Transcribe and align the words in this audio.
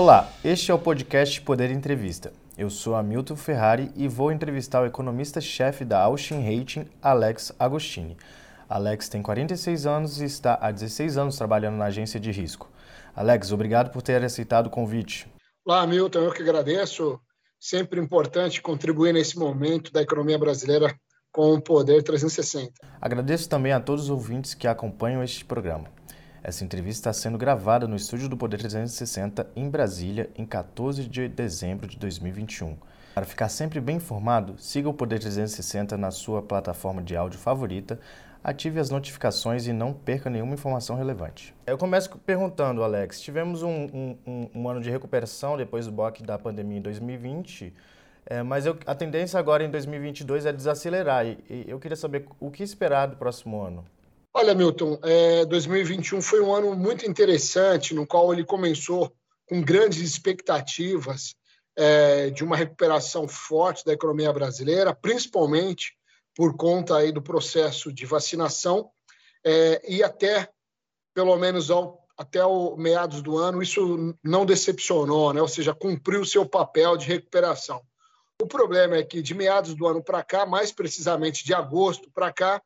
Olá, 0.00 0.32
este 0.44 0.70
é 0.70 0.74
o 0.74 0.78
podcast 0.78 1.40
Poder 1.40 1.72
Entrevista. 1.72 2.32
Eu 2.56 2.70
sou 2.70 2.94
Hamilton 2.94 3.34
Ferrari 3.34 3.90
e 3.96 4.06
vou 4.06 4.30
entrevistar 4.30 4.80
o 4.80 4.86
economista-chefe 4.86 5.84
da 5.84 6.00
Austin 6.00 6.36
Rating, 6.36 6.86
Alex 7.02 7.52
Agostini. 7.58 8.16
Alex 8.68 9.08
tem 9.08 9.20
46 9.20 9.86
anos 9.86 10.20
e 10.20 10.24
está 10.24 10.56
há 10.62 10.70
16 10.70 11.18
anos 11.18 11.36
trabalhando 11.36 11.78
na 11.78 11.86
agência 11.86 12.20
de 12.20 12.30
risco. 12.30 12.70
Alex, 13.12 13.50
obrigado 13.50 13.90
por 13.90 14.00
ter 14.00 14.22
aceitado 14.22 14.68
o 14.68 14.70
convite. 14.70 15.26
Olá, 15.66 15.82
Hamilton, 15.82 16.20
eu 16.20 16.32
que 16.32 16.42
agradeço. 16.42 17.18
Sempre 17.58 18.00
importante 18.00 18.62
contribuir 18.62 19.12
nesse 19.12 19.36
momento 19.36 19.92
da 19.92 20.00
economia 20.00 20.38
brasileira 20.38 20.94
com 21.32 21.54
o 21.54 21.60
Poder 21.60 22.04
360. 22.04 22.70
Agradeço 23.00 23.48
também 23.48 23.72
a 23.72 23.80
todos 23.80 24.04
os 24.04 24.10
ouvintes 24.10 24.54
que 24.54 24.68
acompanham 24.68 25.24
este 25.24 25.44
programa. 25.44 25.97
Essa 26.42 26.64
entrevista 26.64 27.10
está 27.10 27.12
sendo 27.12 27.36
gravada 27.36 27.88
no 27.88 27.96
estúdio 27.96 28.28
do 28.28 28.36
Poder 28.36 28.58
360 28.58 29.48
em 29.56 29.68
Brasília, 29.68 30.30
em 30.36 30.46
14 30.46 31.04
de 31.04 31.28
dezembro 31.28 31.88
de 31.88 31.98
2021. 31.98 32.76
Para 33.12 33.26
ficar 33.26 33.48
sempre 33.48 33.80
bem 33.80 33.96
informado, 33.96 34.54
siga 34.56 34.88
o 34.88 34.94
Poder 34.94 35.18
360 35.18 35.96
na 35.96 36.12
sua 36.12 36.40
plataforma 36.40 37.02
de 37.02 37.16
áudio 37.16 37.40
favorita, 37.40 37.98
ative 38.42 38.78
as 38.78 38.88
notificações 38.88 39.66
e 39.66 39.72
não 39.72 39.92
perca 39.92 40.30
nenhuma 40.30 40.54
informação 40.54 40.94
relevante. 40.94 41.52
Eu 41.66 41.76
começo 41.76 42.16
perguntando, 42.18 42.84
Alex, 42.84 43.20
tivemos 43.20 43.64
um, 43.64 44.16
um, 44.24 44.48
um, 44.54 44.68
ano 44.68 44.80
de 44.80 44.90
recuperação 44.90 45.56
depois 45.56 45.86
do 45.86 45.92
bloco 45.92 46.22
da 46.22 46.38
pandemia 46.38 46.78
em 46.78 46.82
2020, 46.82 47.74
é, 48.26 48.44
mas 48.44 48.64
eu, 48.64 48.78
a 48.86 48.94
tendência 48.94 49.40
agora 49.40 49.64
em 49.64 49.70
2022 49.70 50.46
é 50.46 50.52
desacelerar. 50.52 51.26
E, 51.26 51.38
e 51.50 51.64
eu 51.66 51.80
queria 51.80 51.96
saber 51.96 52.26
o 52.38 52.48
que 52.48 52.62
esperar 52.62 53.06
do 53.06 53.16
próximo 53.16 53.60
ano. 53.60 53.84
Olha, 54.34 54.54
Milton, 54.54 54.98
é, 55.02 55.44
2021 55.46 56.20
foi 56.20 56.40
um 56.40 56.54
ano 56.54 56.74
muito 56.74 57.06
interessante, 57.06 57.94
no 57.94 58.06
qual 58.06 58.32
ele 58.32 58.44
começou 58.44 59.12
com 59.46 59.62
grandes 59.62 60.00
expectativas 60.00 61.34
é, 61.74 62.30
de 62.30 62.44
uma 62.44 62.56
recuperação 62.56 63.26
forte 63.26 63.84
da 63.84 63.92
economia 63.92 64.32
brasileira, 64.32 64.94
principalmente 64.94 65.96
por 66.36 66.56
conta 66.56 66.96
aí 66.96 67.10
do 67.10 67.22
processo 67.22 67.92
de 67.92 68.04
vacinação 68.04 68.90
é, 69.44 69.80
e 69.88 70.02
até, 70.02 70.48
pelo 71.14 71.36
menos 71.36 71.70
ao, 71.70 72.04
até 72.16 72.44
o 72.44 72.76
meados 72.76 73.22
do 73.22 73.38
ano, 73.38 73.62
isso 73.62 74.14
não 74.22 74.44
decepcionou, 74.44 75.32
né? 75.32 75.40
ou 75.40 75.48
seja, 75.48 75.74
cumpriu 75.74 76.24
seu 76.24 76.44
papel 76.46 76.96
de 76.96 77.06
recuperação. 77.06 77.80
O 78.40 78.46
problema 78.46 78.96
é 78.96 79.02
que 79.02 79.22
de 79.22 79.34
meados 79.34 79.74
do 79.74 79.86
ano 79.86 80.02
para 80.02 80.22
cá, 80.22 80.44
mais 80.44 80.70
precisamente 80.70 81.44
de 81.44 81.54
agosto 81.54 82.10
para 82.12 82.32
cá, 82.32 82.62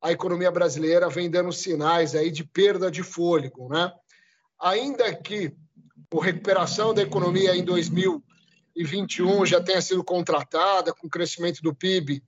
a 0.00 0.10
economia 0.10 0.50
brasileira 0.50 1.08
vem 1.08 1.30
dando 1.30 1.52
sinais 1.52 2.14
aí 2.14 2.30
de 2.30 2.44
perda 2.44 2.90
de 2.90 3.02
fôlego, 3.02 3.68
né? 3.68 3.92
Ainda 4.58 5.14
que 5.14 5.52
a 6.12 6.24
recuperação 6.24 6.94
da 6.94 7.02
economia 7.02 7.54
em 7.54 7.64
2021 7.64 9.46
já 9.46 9.60
tenha 9.60 9.80
sido 9.80 10.02
contratada 10.02 10.92
com 10.92 11.08
crescimento 11.08 11.62
do 11.62 11.74
PIB 11.74 12.22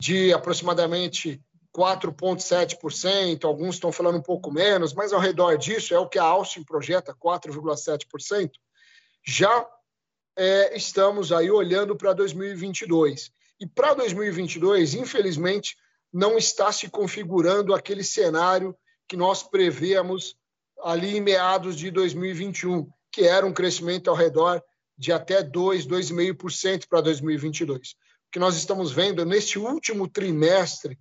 de 0.00 0.32
aproximadamente 0.32 1.40
4,7%, 1.74 3.44
alguns 3.44 3.74
estão 3.74 3.92
falando 3.92 4.18
um 4.18 4.22
pouco 4.22 4.50
menos, 4.50 4.94
mas 4.94 5.12
ao 5.12 5.20
redor 5.20 5.56
disso 5.56 5.94
é 5.94 5.98
o 5.98 6.08
que 6.08 6.18
a 6.18 6.24
Austin 6.24 6.62
projeta, 6.62 7.14
4,7%. 7.14 8.50
Já 9.26 9.66
é, 10.36 10.76
estamos 10.76 11.32
aí 11.32 11.50
olhando 11.50 11.96
para 11.96 12.12
2022. 12.12 13.30
E 13.60 13.66
para 13.66 13.94
2022, 13.94 14.94
infelizmente, 14.94 15.76
não 16.12 16.38
está 16.38 16.72
se 16.72 16.88
configurando 16.88 17.74
aquele 17.74 18.02
cenário 18.02 18.76
que 19.08 19.16
nós 19.16 19.42
prevemos 19.42 20.36
ali 20.82 21.16
em 21.16 21.20
meados 21.20 21.76
de 21.76 21.90
2021, 21.90 22.88
que 23.12 23.22
era 23.22 23.46
um 23.46 23.52
crescimento 23.52 24.10
ao 24.10 24.16
redor 24.16 24.62
de 24.96 25.12
até 25.12 25.42
2, 25.42 25.86
2,5% 25.86 26.86
para 26.88 27.00
2022. 27.00 27.90
O 27.90 27.94
que 28.32 28.38
nós 28.38 28.56
estamos 28.56 28.92
vendo 28.92 29.24
neste 29.24 29.58
último 29.58 30.08
trimestre 30.08 30.98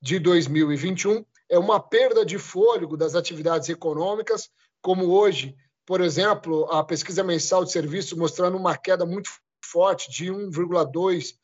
de 0.00 0.18
2021 0.18 1.24
é 1.48 1.58
uma 1.58 1.80
perda 1.80 2.24
de 2.24 2.38
fôlego 2.38 2.96
das 2.96 3.14
atividades 3.14 3.68
econômicas, 3.68 4.48
como 4.80 5.10
hoje, 5.10 5.54
por 5.86 6.00
exemplo, 6.00 6.64
a 6.70 6.82
pesquisa 6.82 7.22
mensal 7.22 7.64
de 7.64 7.72
serviços 7.72 8.16
mostrando 8.16 8.56
uma 8.56 8.76
queda 8.76 9.04
muito 9.04 9.30
forte 9.64 10.10
de 10.10 10.26
1,2 10.26 11.34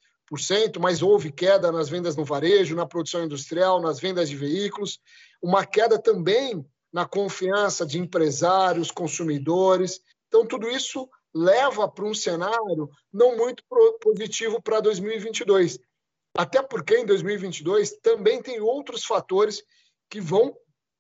mas 0.81 1.03
houve 1.03 1.33
queda 1.33 1.73
nas 1.73 1.89
vendas 1.89 2.17
no 2.17 2.25
varejo, 2.25 2.77
na 2.77 2.87
produção 2.87 3.25
industrial, 3.25 3.81
nas 3.81 3.99
vendas 3.99 4.29
de 4.29 4.37
veículos, 4.37 5.01
uma 5.43 5.65
queda 5.65 5.99
também 5.99 6.65
na 6.93 7.07
confiança 7.07 7.87
de 7.87 7.99
empresários, 7.99 8.91
consumidores. 8.91 10.01
Então, 10.27 10.47
tudo 10.47 10.69
isso 10.69 11.09
leva 11.35 11.89
para 11.89 12.05
um 12.05 12.15
cenário 12.15 12.91
não 13.13 13.37
muito 13.37 13.63
positivo 14.01 14.61
para 14.63 14.81
2022. 14.81 15.79
Até 16.37 16.63
porque 16.63 16.99
em 16.99 17.07
2022 17.07 17.99
também 18.03 18.43
tem 18.43 18.61
outros 18.61 19.05
fatores 19.05 19.63
que 20.11 20.21
vão 20.21 20.57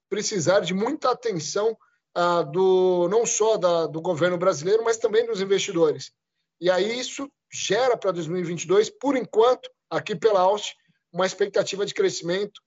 precisar 0.09 0.61
de 0.61 0.75
muita 0.75 1.11
atenção 1.11 1.77
ah, 2.15 2.43
do 2.43 3.09
não 3.09 3.25
só 3.25 3.57
da, 3.57 3.87
do 3.87 4.01
governo 4.01 4.39
brasileiro, 4.39 4.83
mas 4.85 4.97
também 4.97 5.27
dos 5.27 5.41
investidores. 5.41 6.13
E 6.61 6.71
aí 6.71 6.99
isso 6.99 7.31
gera 7.51 7.97
para 7.97 8.13
2022, 8.13 8.91
por 8.91 9.17
enquanto, 9.17 9.71
aqui 9.91 10.15
pela 10.15 10.41
Austin, 10.41 10.75
uma 11.13 11.27
expectativa 11.27 11.87
de 11.87 11.95
crescimento 11.95 12.61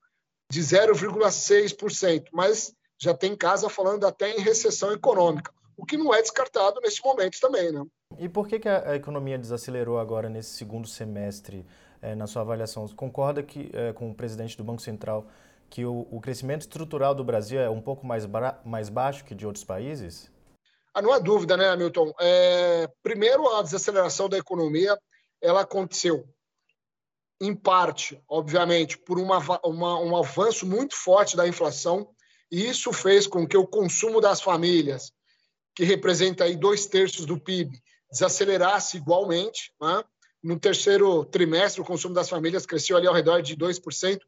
de 0.51 0.59
0,6%, 0.59 2.25
mas 2.33 2.73
já 2.99 3.13
tem 3.13 3.35
casa 3.35 3.69
falando 3.69 4.05
até 4.05 4.31
em 4.31 4.41
recessão 4.41 4.91
econômica, 4.91 5.51
o 5.77 5.85
que 5.85 5.97
não 5.97 6.13
é 6.13 6.21
descartado 6.21 6.79
nesse 6.81 7.03
momento 7.03 7.39
também, 7.39 7.71
né? 7.71 7.83
E 8.19 8.27
por 8.27 8.47
que, 8.47 8.59
que 8.59 8.67
a, 8.67 8.95
economia 8.95 9.37
desacelerou 9.37 9.97
agora 9.97 10.29
nesse 10.29 10.51
segundo 10.51 10.87
semestre, 10.87 11.65
é, 12.01 12.13
na 12.13 12.27
sua 12.27 12.41
avaliação? 12.41 12.87
Concorda 12.89 13.41
que, 13.41 13.71
é, 13.73 13.93
com 13.93 14.11
o 14.11 14.13
presidente 14.13 14.57
do 14.57 14.63
Banco 14.63 14.81
Central 14.81 15.27
que 15.69 15.85
o, 15.85 16.05
o 16.11 16.19
crescimento 16.19 16.61
estrutural 16.61 17.15
do 17.15 17.23
Brasil 17.23 17.59
é 17.59 17.69
um 17.69 17.81
pouco 17.81 18.05
mais, 18.05 18.27
mais 18.65 18.89
baixo 18.89 19.23
que 19.23 19.33
de 19.33 19.47
outros 19.47 19.63
países? 19.63 20.29
Ah, 20.93 21.01
não 21.01 21.13
há 21.13 21.19
dúvida, 21.19 21.55
né, 21.55 21.69
Hamilton? 21.69 22.13
É, 22.19 22.87
primeiro, 23.01 23.47
a 23.55 23.61
desaceleração 23.61 24.27
da 24.27 24.37
economia 24.37 24.97
ela 25.41 25.61
aconteceu, 25.61 26.27
em 27.41 27.55
parte, 27.55 28.21
obviamente, 28.29 28.97
por 28.97 29.17
uma, 29.17 29.39
uma, 29.65 29.99
um 29.99 30.15
avanço 30.15 30.65
muito 30.65 30.95
forte 30.95 31.35
da 31.35 31.47
inflação, 31.47 32.09
e 32.51 32.67
isso 32.67 32.91
fez 32.93 33.25
com 33.25 33.47
que 33.47 33.57
o 33.57 33.65
consumo 33.65 34.21
das 34.21 34.41
famílias, 34.41 35.11
que 35.73 35.83
representa 35.83 36.43
aí 36.43 36.55
dois 36.55 36.85
terços 36.85 37.25
do 37.25 37.39
PIB, 37.39 37.81
desacelerasse 38.11 38.97
igualmente. 38.97 39.73
Né? 39.81 40.03
No 40.43 40.59
terceiro 40.59 41.23
trimestre, 41.25 41.81
o 41.81 41.85
consumo 41.85 42.13
das 42.13 42.29
famílias 42.29 42.65
cresceu 42.65 42.97
ali 42.97 43.07
ao 43.07 43.13
redor 43.13 43.41
de 43.41 43.55
2%, 43.55 44.19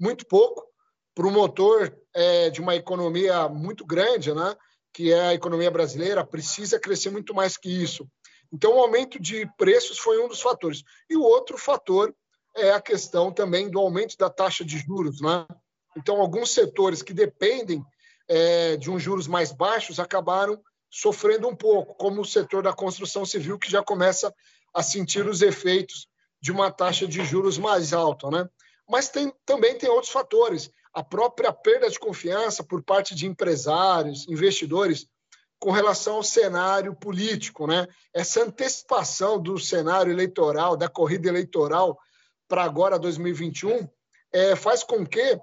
muito 0.00 0.24
pouco, 0.26 0.66
para 1.14 1.26
o 1.26 1.30
motor 1.30 1.94
é, 2.14 2.48
de 2.48 2.60
uma 2.60 2.74
economia 2.74 3.48
muito 3.48 3.84
grande, 3.84 4.32
né? 4.32 4.56
Que 4.92 5.12
é 5.12 5.20
a 5.28 5.34
economia 5.34 5.70
brasileira, 5.70 6.24
precisa 6.24 6.78
crescer 6.78 7.10
muito 7.10 7.34
mais 7.34 7.56
que 7.56 7.68
isso. 7.68 8.06
Então, 8.52 8.76
o 8.76 8.80
aumento 8.80 9.18
de 9.18 9.48
preços 9.56 9.98
foi 9.98 10.22
um 10.22 10.28
dos 10.28 10.40
fatores. 10.40 10.82
E 11.08 11.16
o 11.16 11.22
outro 11.22 11.56
fator 11.56 12.14
é 12.54 12.70
a 12.70 12.80
questão 12.80 13.32
também 13.32 13.70
do 13.70 13.78
aumento 13.78 14.16
da 14.18 14.28
taxa 14.28 14.64
de 14.64 14.78
juros. 14.78 15.20
Né? 15.20 15.46
Então, 15.96 16.20
alguns 16.20 16.50
setores 16.52 17.02
que 17.02 17.14
dependem 17.14 17.82
é, 18.28 18.76
de 18.76 18.90
uns 18.90 19.02
juros 19.02 19.26
mais 19.26 19.52
baixos 19.52 19.98
acabaram 19.98 20.60
sofrendo 20.90 21.48
um 21.48 21.56
pouco, 21.56 21.94
como 21.94 22.20
o 22.20 22.24
setor 22.24 22.62
da 22.62 22.74
construção 22.74 23.24
civil, 23.24 23.58
que 23.58 23.70
já 23.70 23.82
começa 23.82 24.32
a 24.74 24.82
sentir 24.82 25.26
os 25.26 25.40
efeitos 25.40 26.06
de 26.40 26.52
uma 26.52 26.70
taxa 26.70 27.06
de 27.06 27.24
juros 27.24 27.56
mais 27.56 27.94
alta. 27.94 28.30
Né? 28.30 28.46
Mas 28.86 29.08
tem, 29.08 29.32
também 29.46 29.78
tem 29.78 29.88
outros 29.88 30.12
fatores 30.12 30.70
a 30.92 31.02
própria 31.02 31.52
perda 31.52 31.88
de 31.88 31.98
confiança 31.98 32.62
por 32.62 32.82
parte 32.82 33.14
de 33.14 33.26
empresários, 33.26 34.28
investidores, 34.28 35.06
com 35.58 35.70
relação 35.70 36.16
ao 36.16 36.22
cenário 36.22 36.94
político, 36.94 37.66
né? 37.66 37.86
Essa 38.12 38.42
antecipação 38.42 39.40
do 39.40 39.58
cenário 39.58 40.12
eleitoral, 40.12 40.76
da 40.76 40.88
corrida 40.88 41.28
eleitoral 41.28 41.98
para 42.48 42.64
agora 42.64 42.98
2021, 42.98 43.88
é, 44.32 44.56
faz 44.56 44.82
com 44.82 45.06
que 45.06 45.40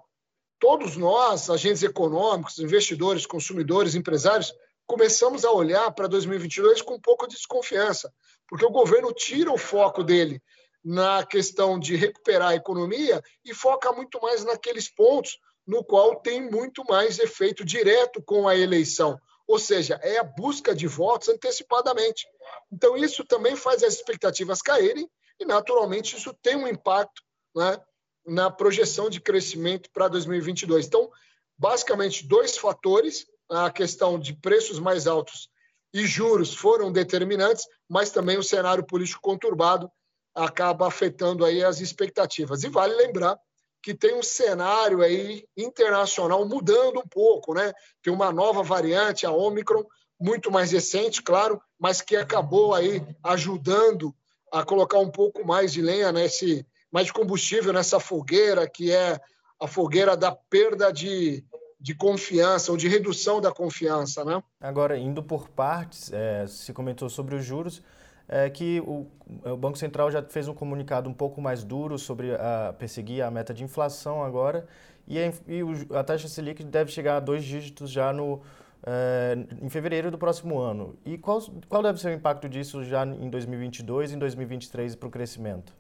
todos 0.60 0.98
nós, 0.98 1.50
agentes 1.50 1.84
econômicos, 1.84 2.60
investidores, 2.60 3.26
consumidores, 3.26 3.96
empresários, 3.96 4.54
começamos 4.86 5.46
a 5.46 5.52
olhar 5.52 5.90
para 5.92 6.08
2022 6.08 6.82
com 6.82 6.96
um 6.96 7.00
pouco 7.00 7.28
de 7.28 7.36
desconfiança, 7.36 8.12
porque 8.48 8.66
o 8.66 8.72
governo 8.72 9.14
tira 9.14 9.52
o 9.52 9.58
foco 9.58 10.04
dele 10.04 10.42
na 10.84 11.26
questão 11.26 11.78
de 11.80 11.96
recuperar 11.96 12.50
a 12.50 12.56
economia 12.56 13.22
e 13.44 13.54
foca 13.54 13.92
muito 13.92 14.20
mais 14.22 14.44
naqueles 14.44 14.90
pontos 14.90 15.38
no 15.70 15.84
qual 15.84 16.16
tem 16.16 16.50
muito 16.50 16.84
mais 16.86 17.20
efeito 17.20 17.64
direto 17.64 18.24
com 18.24 18.48
a 18.48 18.58
eleição, 18.58 19.20
ou 19.48 19.60
seja, 19.60 20.00
é 20.02 20.18
a 20.18 20.24
busca 20.24 20.74
de 20.74 20.88
votos 20.88 21.30
antecipadamente. 21.30 22.28
Então, 22.72 22.98
isso 22.98 23.24
também 23.24 23.56
faz 23.56 23.84
as 23.84 23.94
expectativas 23.94 24.62
caírem 24.62 25.08
e, 25.40 25.46
naturalmente, 25.46 26.18
isso 26.18 26.34
tem 26.42 26.56
um 26.56 26.68
impacto 26.68 27.22
né, 27.56 27.80
na 28.26 28.50
projeção 28.50 29.10
de 29.10 29.22
crescimento 29.22 29.90
para 29.92 30.08
2022. 30.08 30.88
Então, 30.88 31.10
basicamente, 31.58 32.28
dois 32.28 32.58
fatores: 32.58 33.28
a 33.50 33.70
questão 33.70 34.20
de 34.20 34.34
preços 34.34 34.80
mais 34.80 35.08
altos 35.08 35.50
e 35.94 36.06
juros 36.06 36.54
foram 36.54 36.92
determinantes, 36.92 37.66
mas 37.88 38.12
também 38.12 38.38
o 38.38 38.44
cenário 38.44 38.86
político 38.86 39.22
conturbado 39.22 39.92
acaba 40.34 40.88
afetando 40.88 41.44
aí 41.44 41.64
as 41.64 41.80
expectativas. 41.80 42.64
E 42.64 42.70
vale 42.70 42.96
lembrar 42.96 43.38
que 43.82 43.94
tem 43.94 44.16
um 44.16 44.24
cenário 44.24 45.02
aí 45.02 45.46
internacional 45.56 46.46
mudando 46.48 47.00
um 47.00 47.08
pouco, 47.08 47.54
né? 47.54 47.74
Tem 48.04 48.12
uma 48.12 48.32
nova 48.32 48.62
variante, 48.62 49.26
a 49.26 49.32
Omicron, 49.32 49.84
muito 50.20 50.52
mais 50.52 50.72
recente, 50.72 51.24
claro, 51.24 51.62
mas 51.80 52.02
que 52.02 52.16
acabou 52.16 52.74
aí 52.74 53.02
ajudando 53.24 54.14
a 54.52 54.66
colocar 54.66 55.00
um 55.00 55.10
pouco 55.10 55.46
mais 55.46 55.72
de 55.72 55.82
lenha 55.82 56.12
nesse, 56.12 56.66
mais 56.92 57.08
de 57.08 57.14
combustível 57.14 57.72
nessa 57.72 58.00
fogueira, 58.00 58.68
que 58.68 58.92
é 58.92 59.20
a 59.60 59.68
fogueira 59.68 60.18
da 60.18 60.32
perda 60.32 60.92
de, 60.92 61.44
de 61.80 61.96
confiança 61.96 62.72
ou 62.72 62.78
de 62.78 62.88
redução 62.88 63.40
da 63.40 63.52
confiança, 63.52 64.26
né? 64.26 64.44
Agora, 64.60 64.98
indo 64.98 65.24
por 65.24 65.48
partes, 65.50 66.12
é, 66.12 66.46
se 66.48 66.74
comentou 66.74 67.10
sobre 67.10 67.36
os 67.36 67.46
juros, 67.46 67.82
é 68.30 68.50
que 68.50 68.80
o, 68.82 69.08
o, 69.44 69.58
Banco 69.58 69.78
Central 69.78 70.12
já 70.12 70.22
fez 70.22 70.48
um 70.48 70.54
comunicado 70.54 71.10
um 71.10 71.14
pouco 71.14 71.42
mais 71.42 71.64
duro 71.64 71.98
sobre 71.98 72.36
a, 72.36 72.74
perseguir 72.78 73.24
a 73.24 73.32
meta 73.32 73.54
de 73.54 73.64
inflação 73.64 74.24
agora, 74.24 74.68
e 75.08 75.18
a, 75.18 75.34
e 75.48 75.62
a 75.96 76.04
taxa 76.04 76.28
Selic 76.28 76.64
deve 76.64 76.92
chegar 76.92 77.18
a 77.18 77.20
dois 77.20 77.44
dígitos 77.44 77.90
já 77.90 78.14
no, 78.14 78.42
é, 78.86 79.36
em 79.60 79.70
fevereiro 79.70 80.12
do 80.12 80.18
próximo 80.18 80.60
ano. 80.60 80.96
E 81.04 81.18
qual, 81.18 81.42
qual 81.68 81.82
deve 81.82 82.00
ser 82.00 82.10
o 82.10 82.14
impacto 82.14 82.48
disso 82.48 82.84
já 82.84 83.04
em 83.04 83.30
2022 83.30 84.12
e 84.12 84.16
em 84.16 84.20
2023 84.20 84.96
para 84.96 85.08
o 85.08 85.12
crescimento? 85.12 85.74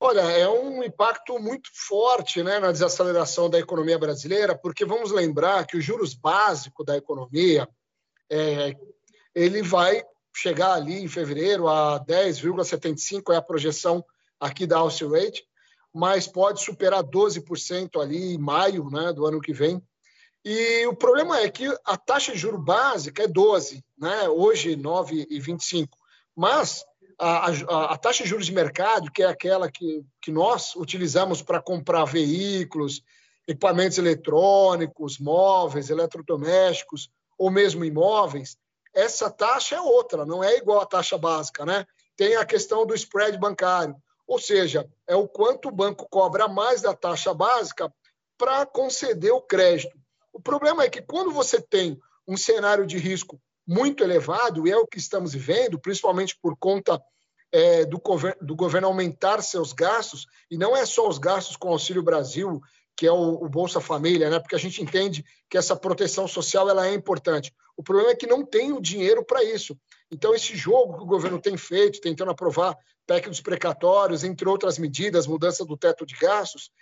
Olha, 0.00 0.20
é 0.20 0.48
um 0.48 0.82
impacto 0.82 1.38
muito 1.40 1.70
forte 1.72 2.42
né, 2.42 2.60
na 2.60 2.70
desaceleração 2.70 3.50
da 3.50 3.58
economia 3.58 3.98
brasileira, 3.98 4.56
porque 4.56 4.84
vamos 4.84 5.10
lembrar 5.10 5.66
que 5.66 5.76
os 5.76 5.84
juros 5.84 6.14
básicos 6.14 6.86
da 6.86 6.96
economia 6.96 7.68
é, 8.30 8.76
ele 9.34 9.62
vai 9.62 10.04
chegar 10.40 10.74
ali 10.74 11.02
em 11.02 11.08
fevereiro 11.08 11.66
a 11.68 11.98
10,75 11.98 13.32
é 13.32 13.36
a 13.36 13.42
projeção 13.42 14.04
aqui 14.38 14.66
da 14.66 14.78
Aussie 14.78 15.08
Rate, 15.08 15.44
mas 15.92 16.28
pode 16.28 16.62
superar 16.62 17.02
12% 17.02 18.00
ali 18.00 18.34
em 18.34 18.38
maio 18.38 18.88
né, 18.88 19.12
do 19.12 19.26
ano 19.26 19.40
que 19.40 19.52
vem. 19.52 19.82
E 20.44 20.86
o 20.86 20.94
problema 20.94 21.40
é 21.40 21.50
que 21.50 21.66
a 21.84 21.96
taxa 21.96 22.32
de 22.32 22.38
juro 22.38 22.56
básica 22.56 23.24
é 23.24 23.26
12, 23.26 23.84
né? 23.98 24.28
hoje 24.28 24.76
9,25, 24.76 25.88
mas 26.36 26.84
a, 27.18 27.50
a, 27.50 27.94
a, 27.94 27.98
taxa 27.98 28.22
de 28.22 28.30
juros 28.30 28.46
de 28.46 28.52
mercado, 28.52 29.10
que 29.10 29.24
é 29.24 29.26
aquela 29.26 29.68
que, 29.68 30.04
que 30.22 30.30
nós 30.30 30.76
utilizamos 30.76 31.42
para 31.42 31.60
comprar 31.60 32.04
veículos, 32.04 33.02
equipamentos 33.46 33.98
eletrônicos, 33.98 35.18
móveis, 35.18 35.90
eletrodomésticos 35.90 37.10
ou 37.36 37.50
mesmo 37.50 37.84
imóveis, 37.84 38.56
essa 38.98 39.30
taxa 39.30 39.76
é 39.76 39.80
outra, 39.80 40.26
não 40.26 40.42
é 40.42 40.56
igual 40.56 40.80
à 40.80 40.86
taxa 40.86 41.16
básica, 41.16 41.64
né? 41.64 41.86
Tem 42.16 42.34
a 42.34 42.44
questão 42.44 42.84
do 42.84 42.94
spread 42.96 43.38
bancário, 43.38 43.94
ou 44.26 44.40
seja, 44.40 44.90
é 45.06 45.14
o 45.14 45.28
quanto 45.28 45.68
o 45.68 45.72
banco 45.72 46.08
cobra 46.10 46.48
mais 46.48 46.82
da 46.82 46.92
taxa 46.92 47.32
básica 47.32 47.92
para 48.36 48.66
conceder 48.66 49.32
o 49.32 49.40
crédito. 49.40 49.96
O 50.32 50.40
problema 50.40 50.82
é 50.82 50.90
que 50.90 51.00
quando 51.00 51.30
você 51.30 51.60
tem 51.60 51.96
um 52.26 52.36
cenário 52.36 52.84
de 52.84 52.98
risco 52.98 53.40
muito 53.64 54.02
elevado, 54.02 54.66
e 54.66 54.70
é 54.72 54.76
o 54.76 54.86
que 54.86 54.98
estamos 54.98 55.32
vivendo, 55.32 55.78
principalmente 55.78 56.36
por 56.42 56.56
conta 56.56 57.00
é, 57.52 57.84
do, 57.84 58.00
governo, 58.00 58.38
do, 58.44 58.56
governo 58.56 58.88
aumentar 58.88 59.40
seus 59.42 59.72
gastos, 59.72 60.26
e 60.50 60.58
não 60.58 60.76
é 60.76 60.84
só 60.84 61.08
os 61.08 61.18
gastos 61.18 61.56
com 61.56 61.68
o 61.68 61.72
Auxílio 61.72 62.02
Brasil, 62.02 62.60
que 62.98 63.06
é 63.06 63.12
o, 63.12 63.44
o, 63.44 63.48
Bolsa 63.48 63.80
Família, 63.80 64.28
né? 64.28 64.40
porque 64.40 64.56
a 64.56 64.58
gente 64.58 64.82
entende 64.82 65.24
que 65.48 65.56
essa 65.56 65.76
proteção 65.76 66.26
social 66.26 66.68
ela 66.68 66.84
é 66.84 66.92
importante. 66.92 67.54
O 67.76 67.82
problema 67.82 68.10
é 68.10 68.16
que 68.16 68.26
não 68.26 68.44
tem 68.44 68.72
o 68.72 68.80
dinheiro 68.80 69.24
para 69.24 69.44
isso. 69.44 69.78
Então, 70.10 70.34
esse 70.34 70.56
jogo 70.56 70.96
que 70.96 71.04
o 71.04 71.06
governo 71.06 71.40
tem 71.40 71.56
feito, 71.56 72.00
tentando 72.00 72.32
aprovar 72.32 72.76
PEC 73.06 73.28
dos 73.28 73.40
precatórios, 73.40 74.24
entre 74.24 74.48
outras 74.48 74.78
medidas, 74.78 75.28
mudança 75.28 75.64
do 75.64 75.76
teto 75.76 76.04
de 76.04 76.16
gastos, 76.16 76.72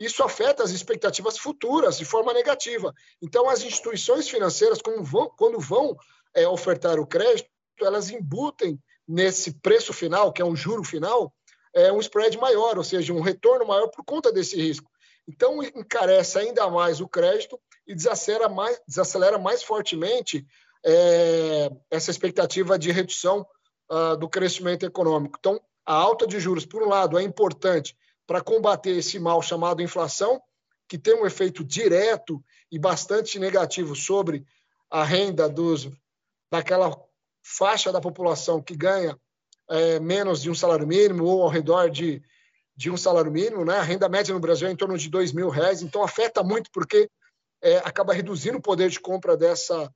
isso 0.00 0.22
afeta 0.22 0.62
as 0.62 0.70
expectativas 0.70 1.36
futuras 1.36 1.98
de 1.98 2.06
forma 2.06 2.32
negativa. 2.32 2.94
Então, 3.20 3.46
as 3.46 3.62
instituições 3.62 4.26
financeiras, 4.30 4.78
vão, 5.02 5.28
quando 5.36 5.60
vão 5.60 5.94
é, 6.34 6.48
ofertar 6.48 6.98
o 6.98 7.06
crédito, 7.06 7.50
elas 7.82 8.08
embutem 8.08 8.80
nesse 9.06 9.52
preço 9.60 9.92
final, 9.92 10.32
que 10.32 10.40
é 10.40 10.44
um 10.44 10.56
juro 10.56 10.82
final, 10.82 11.34
é 11.74 11.92
um 11.92 12.00
spread 12.00 12.38
maior, 12.38 12.78
ou 12.78 12.84
seja, 12.84 13.12
um 13.12 13.20
retorno 13.20 13.66
maior 13.66 13.88
por 13.88 14.02
conta 14.06 14.32
desse 14.32 14.56
risco. 14.56 14.90
Então, 15.28 15.62
encarece 15.62 16.38
ainda 16.38 16.68
mais 16.70 17.00
o 17.00 17.08
crédito 17.08 17.58
e 17.86 17.94
desacelera 17.94 18.48
mais, 18.48 18.80
desacelera 18.86 19.38
mais 19.38 19.62
fortemente 19.62 20.46
é, 20.84 21.70
essa 21.90 22.10
expectativa 22.10 22.78
de 22.78 22.92
redução 22.92 23.46
uh, 23.90 24.16
do 24.16 24.28
crescimento 24.28 24.86
econômico. 24.86 25.36
Então, 25.38 25.60
a 25.84 25.94
alta 25.94 26.26
de 26.26 26.38
juros, 26.38 26.66
por 26.66 26.82
um 26.82 26.88
lado, 26.88 27.18
é 27.18 27.22
importante 27.22 27.96
para 28.26 28.40
combater 28.40 28.90
esse 28.90 29.18
mal 29.18 29.40
chamado 29.40 29.82
inflação, 29.82 30.40
que 30.88 30.98
tem 30.98 31.14
um 31.14 31.26
efeito 31.26 31.64
direto 31.64 32.42
e 32.70 32.78
bastante 32.78 33.38
negativo 33.38 33.94
sobre 33.94 34.44
a 34.90 35.04
renda 35.04 35.48
dos 35.48 35.88
daquela 36.50 36.96
faixa 37.42 37.92
da 37.92 38.00
população 38.00 38.62
que 38.62 38.76
ganha 38.76 39.18
é, 39.68 39.98
menos 39.98 40.42
de 40.42 40.50
um 40.50 40.54
salário 40.54 40.86
mínimo 40.86 41.24
ou 41.24 41.42
ao 41.42 41.48
redor 41.48 41.90
de, 41.90 42.22
de 42.76 42.90
um 42.90 42.96
salário 42.96 43.32
mínimo, 43.32 43.64
né? 43.64 43.78
A 43.78 43.82
renda 43.82 44.08
média 44.08 44.34
no 44.34 44.40
Brasil 44.40 44.68
é 44.68 44.70
em 44.70 44.76
torno 44.76 44.98
de 44.98 45.08
dois 45.08 45.32
mil 45.32 45.48
reais, 45.48 45.80
então 45.82 46.02
afeta 46.02 46.42
muito 46.42 46.70
porque 46.70 47.08
é, 47.62 47.78
acaba 47.78 48.12
reduzindo 48.12 48.58
o 48.58 48.62
poder 48.62 48.90
de 48.90 49.00
compra 49.00 49.36
dessa 49.36 49.90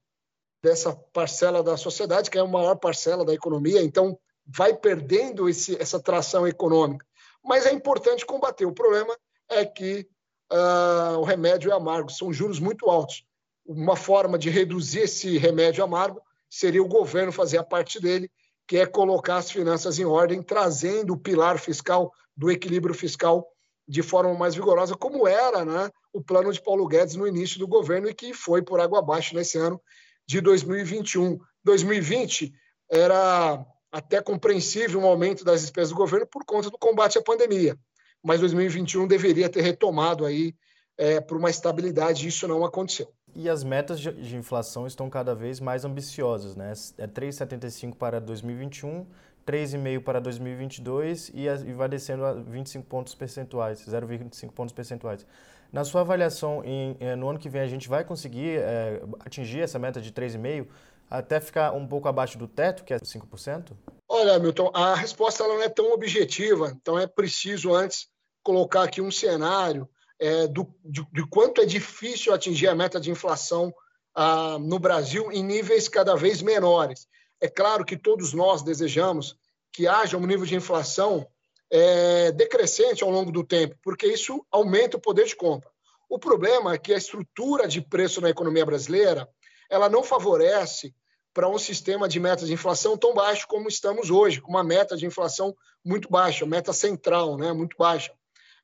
dessa 0.62 0.94
parcela 1.12 1.62
da 1.62 1.76
sociedade 1.76 2.30
que 2.30 2.36
é 2.36 2.40
a 2.40 2.46
maior 2.46 2.76
parcela 2.76 3.24
da 3.24 3.32
economia, 3.32 3.82
então 3.82 4.18
vai 4.46 4.76
perdendo 4.76 5.48
esse, 5.48 5.80
essa 5.80 5.98
tração 5.98 6.46
econômica. 6.46 7.06
Mas 7.42 7.64
é 7.64 7.72
importante 7.72 8.26
combater. 8.26 8.66
O 8.66 8.74
problema 8.74 9.16
é 9.48 9.64
que 9.64 10.06
uh, 10.52 11.18
o 11.18 11.24
remédio 11.24 11.70
é 11.70 11.74
amargo, 11.74 12.10
são 12.10 12.32
juros 12.32 12.58
muito 12.58 12.90
altos. 12.90 13.24
Uma 13.64 13.96
forma 13.96 14.38
de 14.38 14.50
reduzir 14.50 15.00
esse 15.00 15.38
remédio 15.38 15.82
amargo 15.82 16.20
seria 16.48 16.82
o 16.82 16.88
governo 16.88 17.32
fazer 17.32 17.58
a 17.58 17.64
parte 17.64 18.00
dele, 18.00 18.30
que 18.70 18.78
é 18.78 18.86
colocar 18.86 19.38
as 19.38 19.50
finanças 19.50 19.98
em 19.98 20.04
ordem, 20.04 20.40
trazendo 20.40 21.14
o 21.14 21.16
pilar 21.16 21.58
fiscal 21.58 22.12
do 22.36 22.52
equilíbrio 22.52 22.94
fiscal 22.94 23.44
de 23.88 24.00
forma 24.00 24.32
mais 24.34 24.54
vigorosa, 24.54 24.94
como 24.94 25.26
era 25.26 25.64
né, 25.64 25.90
o 26.12 26.22
plano 26.22 26.52
de 26.52 26.62
Paulo 26.62 26.86
Guedes 26.86 27.16
no 27.16 27.26
início 27.26 27.58
do 27.58 27.66
governo 27.66 28.08
e 28.08 28.14
que 28.14 28.32
foi 28.32 28.62
por 28.62 28.78
água 28.78 29.00
abaixo 29.00 29.34
nesse 29.34 29.58
ano 29.58 29.82
de 30.24 30.40
2021. 30.40 31.36
2020 31.64 32.52
era 32.88 33.66
até 33.90 34.22
compreensível 34.22 35.00
um 35.00 35.06
aumento 35.06 35.44
das 35.44 35.62
despesas 35.62 35.90
do 35.90 35.96
governo 35.96 36.28
por 36.28 36.44
conta 36.44 36.70
do 36.70 36.78
combate 36.78 37.18
à 37.18 37.22
pandemia, 37.22 37.76
mas 38.22 38.38
2021 38.38 39.08
deveria 39.08 39.48
ter 39.48 39.62
retomado 39.62 40.24
aí 40.24 40.54
é, 40.96 41.20
por 41.20 41.36
uma 41.36 41.50
estabilidade 41.50 42.24
e 42.24 42.28
isso 42.28 42.46
não 42.46 42.64
aconteceu. 42.64 43.12
E 43.34 43.48
as 43.48 43.62
metas 43.62 44.00
de 44.00 44.36
inflação 44.36 44.86
estão 44.86 45.08
cada 45.08 45.34
vez 45.34 45.60
mais 45.60 45.84
ambiciosas, 45.84 46.56
né? 46.56 46.72
É 46.98 47.06
3,75 47.06 47.94
para 47.94 48.20
2021, 48.20 49.06
3,5 49.46 50.02
para 50.02 50.20
2022 50.20 51.30
e, 51.34 51.46
e 51.46 51.72
vai 51.72 51.88
descendo 51.88 52.24
a 52.24 52.32
25 52.32 52.86
pontos 52.86 53.14
percentuais, 53.14 53.84
0,25 53.86 54.52
pontos 54.52 54.72
percentuais. 54.72 55.26
Na 55.72 55.84
sua 55.84 56.00
avaliação, 56.00 56.64
em, 56.64 56.96
eh, 56.98 57.14
no 57.14 57.28
ano 57.28 57.38
que 57.38 57.48
vem 57.48 57.60
a 57.60 57.66
gente 57.66 57.88
vai 57.88 58.04
conseguir 58.04 58.58
é, 58.58 59.00
atingir 59.20 59.60
essa 59.60 59.78
meta 59.78 60.00
de 60.00 60.12
3,5 60.12 60.66
até 61.08 61.40
ficar 61.40 61.72
um 61.72 61.86
pouco 61.86 62.08
abaixo 62.08 62.38
do 62.38 62.46
teto, 62.46 62.84
que 62.84 62.94
é 62.94 62.98
5%? 62.98 63.72
Olha, 64.08 64.38
Milton, 64.38 64.70
a 64.74 64.94
resposta 64.94 65.42
ela 65.42 65.54
não 65.54 65.62
é 65.62 65.68
tão 65.68 65.92
objetiva, 65.92 66.72
então 66.74 66.98
é 66.98 67.06
preciso 67.06 67.74
antes 67.74 68.08
colocar 68.42 68.84
aqui 68.84 69.00
um 69.00 69.10
cenário 69.10 69.88
é, 70.20 70.46
do, 70.46 70.72
de, 70.84 71.04
de, 71.10 71.26
quanto 71.26 71.62
é 71.62 71.64
difícil 71.64 72.34
atingir 72.34 72.68
a 72.68 72.74
meta 72.74 73.00
de 73.00 73.10
inflação 73.10 73.74
ah, 74.14 74.58
no 74.60 74.78
Brasil 74.78 75.32
em 75.32 75.42
níveis 75.42 75.88
cada 75.88 76.14
vez 76.14 76.42
menores. 76.42 77.08
É 77.40 77.48
claro 77.48 77.84
que 77.84 77.96
todos 77.96 78.34
nós 78.34 78.62
desejamos 78.62 79.34
que 79.72 79.88
haja 79.88 80.18
um 80.18 80.26
nível 80.26 80.44
de 80.44 80.54
inflação 80.54 81.26
é, 81.70 82.32
decrescente 82.32 83.02
ao 83.02 83.10
longo 83.10 83.32
do 83.32 83.42
tempo, 83.42 83.76
porque 83.82 84.06
isso 84.06 84.44
aumenta 84.50 84.98
o 84.98 85.00
poder 85.00 85.24
de 85.24 85.34
compra. 85.34 85.70
O 86.08 86.18
problema 86.18 86.74
é 86.74 86.78
que 86.78 86.92
a 86.92 86.98
estrutura 86.98 87.66
de 87.66 87.80
preço 87.80 88.20
na 88.20 88.28
economia 88.28 88.66
brasileira 88.66 89.28
ela 89.70 89.88
não 89.88 90.02
favorece 90.02 90.92
para 91.32 91.48
um 91.48 91.58
sistema 91.58 92.08
de 92.08 92.18
metas 92.18 92.48
de 92.48 92.52
inflação 92.52 92.98
tão 92.98 93.14
baixo 93.14 93.46
como 93.46 93.68
estamos 93.68 94.10
hoje, 94.10 94.40
com 94.40 94.50
uma 94.50 94.64
meta 94.64 94.96
de 94.96 95.06
inflação 95.06 95.54
muito 95.84 96.10
baixa, 96.10 96.44
meta 96.44 96.72
central, 96.72 97.38
né, 97.38 97.52
muito 97.52 97.76
baixa. 97.78 98.12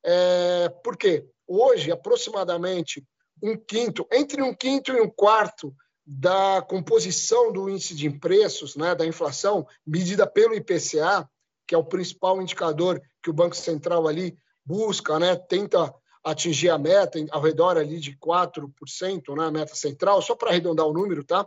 É, 0.04 0.68
por 0.82 0.96
quê? 0.96 1.24
Hoje, 1.46 1.90
aproximadamente 1.90 3.04
um 3.42 3.56
quinto, 3.56 4.06
entre 4.12 4.42
um 4.42 4.54
quinto 4.54 4.92
e 4.92 5.00
um 5.00 5.10
quarto 5.10 5.74
da 6.04 6.62
composição 6.62 7.52
do 7.52 7.68
índice 7.68 7.94
de 7.94 8.08
preços, 8.08 8.76
né, 8.76 8.94
da 8.94 9.04
inflação, 9.04 9.66
medida 9.86 10.26
pelo 10.26 10.54
IPCA, 10.54 11.28
que 11.66 11.74
é 11.74 11.78
o 11.78 11.84
principal 11.84 12.40
indicador 12.40 13.00
que 13.22 13.28
o 13.28 13.34
Banco 13.34 13.56
Central 13.56 14.06
ali 14.06 14.38
busca, 14.64 15.18
né, 15.18 15.36
tenta 15.36 15.92
atingir 16.24 16.70
a 16.70 16.78
meta 16.78 17.18
ao 17.30 17.40
redor 17.40 17.76
ali 17.76 17.98
de 17.98 18.16
4%, 18.16 19.36
né, 19.36 19.46
a 19.46 19.50
meta 19.50 19.74
central, 19.74 20.22
só 20.22 20.34
para 20.34 20.50
arredondar 20.50 20.86
o 20.86 20.92
número, 20.92 21.24
tá? 21.24 21.46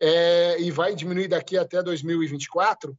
é, 0.00 0.60
e 0.60 0.70
vai 0.70 0.94
diminuir 0.94 1.28
daqui 1.28 1.56
até 1.56 1.82
2024, 1.82 2.96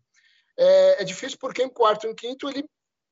é, 0.57 1.01
é 1.01 1.05
difícil 1.05 1.37
porque 1.39 1.63
em 1.63 1.69
quarto 1.69 2.07
e 2.07 2.09
em 2.09 2.15
quinto 2.15 2.49
ele 2.49 2.65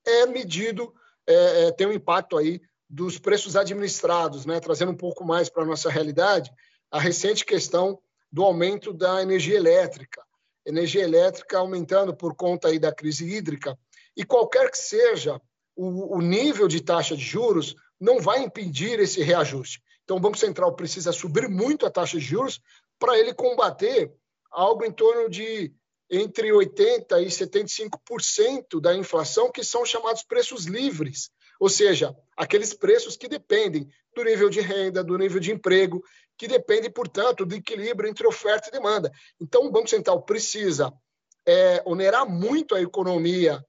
é 0.05 0.25
medido, 0.25 0.93
é, 1.27 1.67
é, 1.67 1.71
tem 1.71 1.87
um 1.87 1.93
impacto 1.93 2.37
aí 2.37 2.61
dos 2.89 3.17
preços 3.17 3.55
administrados, 3.55 4.45
né, 4.45 4.59
trazendo 4.59 4.91
um 4.91 4.97
pouco 4.97 5.25
mais 5.25 5.49
para 5.49 5.63
a 5.63 5.65
nossa 5.65 5.89
realidade 5.89 6.51
a 6.91 6.99
recente 6.99 7.43
questão 7.43 7.99
do 8.31 8.43
aumento 8.43 8.93
da 8.93 9.21
energia 9.21 9.55
elétrica. 9.55 10.23
Energia 10.65 11.03
elétrica 11.03 11.57
aumentando 11.57 12.15
por 12.15 12.35
conta 12.35 12.67
aí 12.67 12.79
da 12.79 12.93
crise 12.93 13.29
hídrica, 13.29 13.77
e 14.15 14.23
qualquer 14.23 14.71
que 14.71 14.77
seja 14.77 15.39
o, 15.75 16.17
o 16.17 16.21
nível 16.21 16.67
de 16.67 16.81
taxa 16.81 17.15
de 17.15 17.23
juros, 17.23 17.75
não 17.99 18.19
vai 18.19 18.43
impedir 18.43 18.99
esse 18.99 19.21
reajuste. 19.21 19.81
Então, 20.03 20.17
o 20.17 20.19
Banco 20.19 20.37
Central 20.37 20.73
precisa 20.75 21.11
subir 21.11 21.49
muito 21.49 21.85
a 21.85 21.91
taxa 21.91 22.17
de 22.17 22.23
juros 22.23 22.61
para 22.99 23.17
ele 23.17 23.33
combater 23.33 24.13
algo 24.51 24.85
em 24.85 24.91
torno 24.91 25.29
de 25.29 25.73
entre 26.09 26.49
80% 26.49 27.23
e 27.23 27.25
75% 27.25 28.79
da 28.79 28.95
inflação, 28.95 29.51
que 29.51 29.63
são 29.63 29.83
chamados 29.85 30.23
preços 30.23 30.65
livres, 30.65 31.31
ou 31.59 31.69
seja, 31.69 32.15
aqueles 32.35 32.73
preços 32.73 33.15
que 33.15 33.27
dependem 33.27 33.87
do 34.15 34.23
nível 34.23 34.49
de 34.49 34.61
renda, 34.61 35.03
do 35.03 35.17
nível 35.17 35.39
de 35.39 35.51
emprego, 35.51 36.03
que 36.37 36.47
dependem, 36.47 36.91
portanto, 36.91 37.45
do 37.45 37.55
equilíbrio 37.55 38.09
entre 38.09 38.27
oferta 38.27 38.69
e 38.69 38.71
demanda. 38.71 39.11
Então, 39.39 39.65
o 39.65 39.71
Banco 39.71 39.89
Central 39.89 40.21
precisa 40.23 40.91
é, 41.45 41.81
onerar 41.85 42.27
muito 42.27 42.75
a 42.75 42.81
economia 42.81 43.63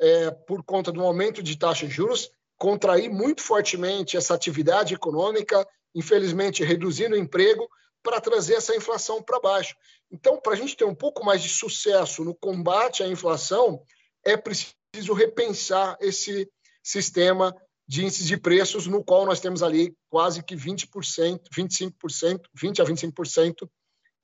é, 0.00 0.30
por 0.30 0.62
conta 0.64 0.92
do 0.92 1.02
aumento 1.02 1.42
de 1.42 1.56
taxa 1.56 1.86
de 1.86 1.92
juros, 1.92 2.30
contrair 2.58 3.10
muito 3.10 3.42
fortemente 3.42 4.16
essa 4.16 4.34
atividade 4.34 4.94
econômica, 4.94 5.66
infelizmente 5.94 6.62
reduzindo 6.64 7.14
o 7.14 7.18
emprego, 7.18 7.68
para 8.02 8.20
trazer 8.20 8.54
essa 8.54 8.74
inflação 8.74 9.22
para 9.22 9.40
baixo. 9.40 9.74
Então, 10.10 10.40
para 10.40 10.52
a 10.52 10.56
gente 10.56 10.76
ter 10.76 10.84
um 10.84 10.94
pouco 10.94 11.24
mais 11.24 11.42
de 11.42 11.48
sucesso 11.48 12.24
no 12.24 12.34
combate 12.34 13.02
à 13.02 13.08
inflação, 13.08 13.82
é 14.24 14.36
preciso 14.36 15.12
repensar 15.14 15.96
esse 16.00 16.50
sistema 16.82 17.54
de 17.86 18.02
índices 18.02 18.26
de 18.26 18.36
preços, 18.36 18.86
no 18.86 19.04
qual 19.04 19.26
nós 19.26 19.40
temos 19.40 19.62
ali 19.62 19.96
quase 20.08 20.42
que 20.42 20.56
20%, 20.56 21.40
25%, 21.54 22.40
20% 22.56 22.80
a 22.80 22.84
25% 22.84 23.68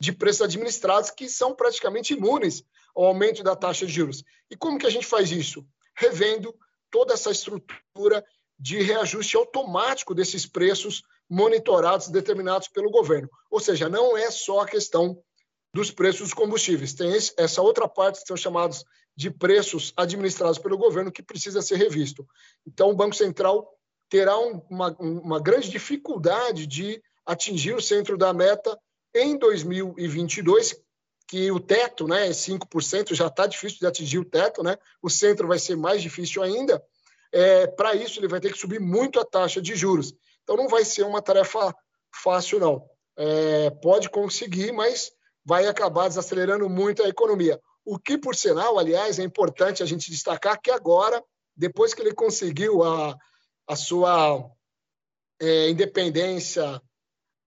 de 0.00 0.12
preços 0.12 0.43
administrados 0.43 1.11
que 1.11 1.29
são 1.29 1.55
praticamente 1.55 2.15
imunes 2.15 2.62
ao 2.95 3.07
aumento 3.07 3.43
da 3.43 3.57
taxa 3.57 3.85
de 3.85 3.93
juros. 3.93 4.23
E 4.50 4.57
como 4.57 4.79
que 4.79 4.87
a 4.87 4.91
gente 4.91 5.07
faz 5.07 5.31
isso? 5.31 5.67
Revendo 5.95 6.55
toda 6.91 7.15
essa 7.15 7.31
estrutura 7.31 8.25
de 8.59 8.81
reajuste 8.81 9.37
automático 9.37 10.15
desses 10.15 10.47
preços 10.47 11.03
monitorados, 11.29 12.09
determinados 12.09 12.69
pelo 12.69 12.91
governo. 12.91 13.29
Ou 13.50 13.61
seja, 13.61 13.88
não 13.88 14.17
é 14.17 14.31
só 14.31 14.61
a 14.61 14.67
questão 14.67 15.23
dos 15.79 15.93
preços 15.93 16.23
dos 16.23 16.35
combustíveis, 16.35 16.93
tem 16.93 17.13
essa 17.37 17.63
outra 17.63 17.89
parte 17.89 18.21
que 18.21 18.27
são 18.27 18.37
chamados 18.37 18.85
de 19.17 19.31
preços 19.31 19.93
administrados 19.97 20.59
pelo 20.59 20.77
governo 20.77 21.13
que 21.13 21.23
precisa 21.23 21.63
ser 21.63 21.77
revisto. 21.77 22.27
Então, 22.67 22.91
o 22.91 22.95
Banco 22.97 23.15
Central 23.15 23.73
terá 24.09 24.37
uma, 24.37 24.97
uma 24.99 25.41
grande 25.41 25.71
dificuldade 25.71 26.67
de 26.67 27.01
atingir 27.25 27.75
o 27.75 27.81
centro 27.81 28.19
da 28.19 28.33
meta 28.33 28.77
em 29.15 29.39
2022, 29.39 30.83
que 31.29 31.49
o 31.53 31.61
teto, 31.61 32.09
né, 32.09 32.27
é 32.27 32.31
5%, 32.31 33.15
já 33.15 33.29
está 33.29 33.47
difícil 33.47 33.79
de 33.79 33.87
atingir 33.87 34.19
o 34.19 34.25
teto, 34.25 34.63
né? 34.63 34.77
O 35.01 35.09
centro 35.09 35.47
vai 35.47 35.61
ser 35.61 35.77
mais 35.77 36.03
difícil 36.03 36.43
ainda. 36.43 36.83
É, 37.31 37.67
Para 37.69 37.95
isso, 37.95 38.19
ele 38.19 38.29
vai 38.29 38.41
ter 38.41 38.53
que 38.53 38.59
subir 38.59 38.81
muito 38.81 39.21
a 39.21 39.25
taxa 39.25 39.61
de 39.61 39.77
juros. 39.77 40.13
Então, 40.43 40.57
não 40.57 40.69
vai 40.69 40.85
ser 40.85 41.05
uma 41.05 41.23
tarefa 41.23 41.73
fácil, 42.13 42.59
não. 42.59 42.85
É, 43.17 43.71
pode 43.71 44.09
conseguir, 44.09 44.73
mas 44.73 45.13
vai 45.49 45.67
acabar 45.67 46.09
desacelerando 46.09 46.69
muito 46.69 47.02
a 47.02 47.09
economia. 47.09 47.59
O 47.83 47.99
que, 47.99 48.19
por 48.19 48.37
sinal, 48.37 48.78
aliás, 48.78 49.19
é 49.19 49.23
importante 49.23 49.83
a 49.83 49.87
gente 49.87 50.11
destacar 50.11 50.61
que 50.61 50.71
agora, 50.71 51.25
depois 51.57 51.95
que 51.95 52.02
ele 52.02 52.12
conseguiu 52.12 52.85
a, 52.85 53.17
a 53.67 53.75
sua 53.75 54.45
é, 55.40 55.71
independência 55.71 56.78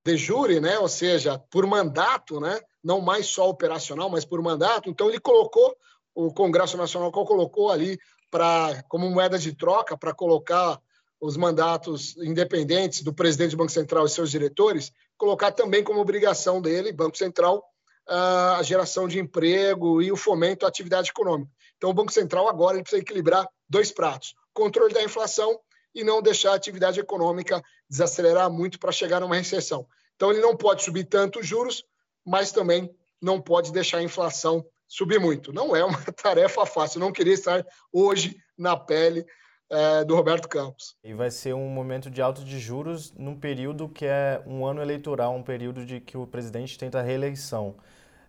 de 0.04 0.18
jure, 0.18 0.60
né? 0.60 0.80
ou 0.80 0.88
seja, 0.88 1.38
por 1.52 1.68
mandato, 1.68 2.40
né? 2.40 2.60
não 2.84 3.02
mais 3.02 3.28
só 3.28 3.48
operacional, 3.48 4.10
mas 4.10 4.26
por 4.26 4.42
mandato. 4.42 4.90
Então, 4.90 5.08
ele 5.08 5.20
colocou, 5.20 5.78
o 6.16 6.34
Congresso 6.34 6.78
Nacional 6.78 7.12
colocou 7.12 7.70
ali 7.70 8.00
para 8.32 8.82
como 8.90 9.12
moeda 9.12 9.38
de 9.38 9.54
troca 9.56 9.96
para 9.96 10.12
colocar 10.12 10.82
os 11.20 11.38
mandatos 11.38 12.18
independentes 12.18 13.04
do 13.04 13.14
presidente 13.14 13.52
do 13.52 13.58
Banco 13.58 13.72
Central 13.72 14.08
e 14.08 14.10
seus 14.10 14.32
diretores, 14.32 14.92
colocar 15.16 15.52
também 15.52 15.84
como 15.84 16.02
obrigação 16.02 16.60
dele, 16.60 16.92
Banco 16.92 17.16
Central, 17.16 17.64
a 18.08 18.62
geração 18.64 19.08
de 19.08 19.20
emprego 19.20 20.02
e 20.02 20.12
o 20.12 20.18
fomento 20.18 20.66
à 20.66 20.70
atividade 20.70 21.10
econômica. 21.10 21.52
Então, 21.78 21.90
o 21.90 21.94
Banco 21.94 22.12
Central 22.12 22.48
agora 22.48 22.76
ele 22.76 22.84
precisa 22.84 23.02
equilibrar 23.02 23.48
dois 23.70 23.92
pratos: 23.92 24.36
controle 24.54 24.94
da 24.94 25.04
inflação 25.04 25.60
e 25.94 26.04
não 26.04 26.22
deixar 26.22 26.52
a 26.52 26.56
atividade 26.56 27.00
econômica 27.00 27.62
desacelerar 27.90 28.50
muito 28.50 28.80
para 28.80 28.92
chegar 28.92 29.20
numa 29.20 29.36
recessão. 29.36 29.86
Então, 30.16 30.32
ele 30.32 30.42
não 30.42 30.56
pode 30.56 30.84
subir 30.84 31.06
tanto 31.06 31.40
os 31.40 31.48
juros, 31.48 31.84
mas 32.26 32.52
também 32.52 32.94
não 33.22 33.42
pode 33.42 33.72
deixar 33.72 33.98
a 33.98 34.04
inflação 34.04 34.66
subir 34.88 35.20
muito. 35.20 35.54
Não 35.54 35.76
é 35.76 35.84
uma 35.84 36.00
tarefa 36.14 36.66
fácil. 36.66 36.98
Eu 36.98 37.06
não 37.06 37.12
queria 37.12 37.34
estar 37.34 37.66
hoje 37.92 38.36
na 38.58 38.76
pele 38.78 39.26
é, 39.72 40.04
do 40.04 40.16
Roberto 40.16 40.50
Campos. 40.50 40.96
E 41.04 41.14
vai 41.14 41.32
ser 41.32 41.54
um 41.54 41.70
momento 41.70 42.10
de 42.10 42.22
alto 42.22 42.44
de 42.44 42.60
juros 42.60 43.14
num 43.18 43.36
período 43.36 43.88
que 43.88 44.06
é 44.06 44.42
um 44.46 44.66
ano 44.66 44.82
eleitoral, 44.82 45.34
um 45.34 45.42
período 45.42 45.86
de 45.86 46.02
que 46.02 46.18
o 46.18 46.28
presidente 46.28 46.78
tenta 46.78 47.00
a 47.00 47.02
reeleição. 47.02 47.76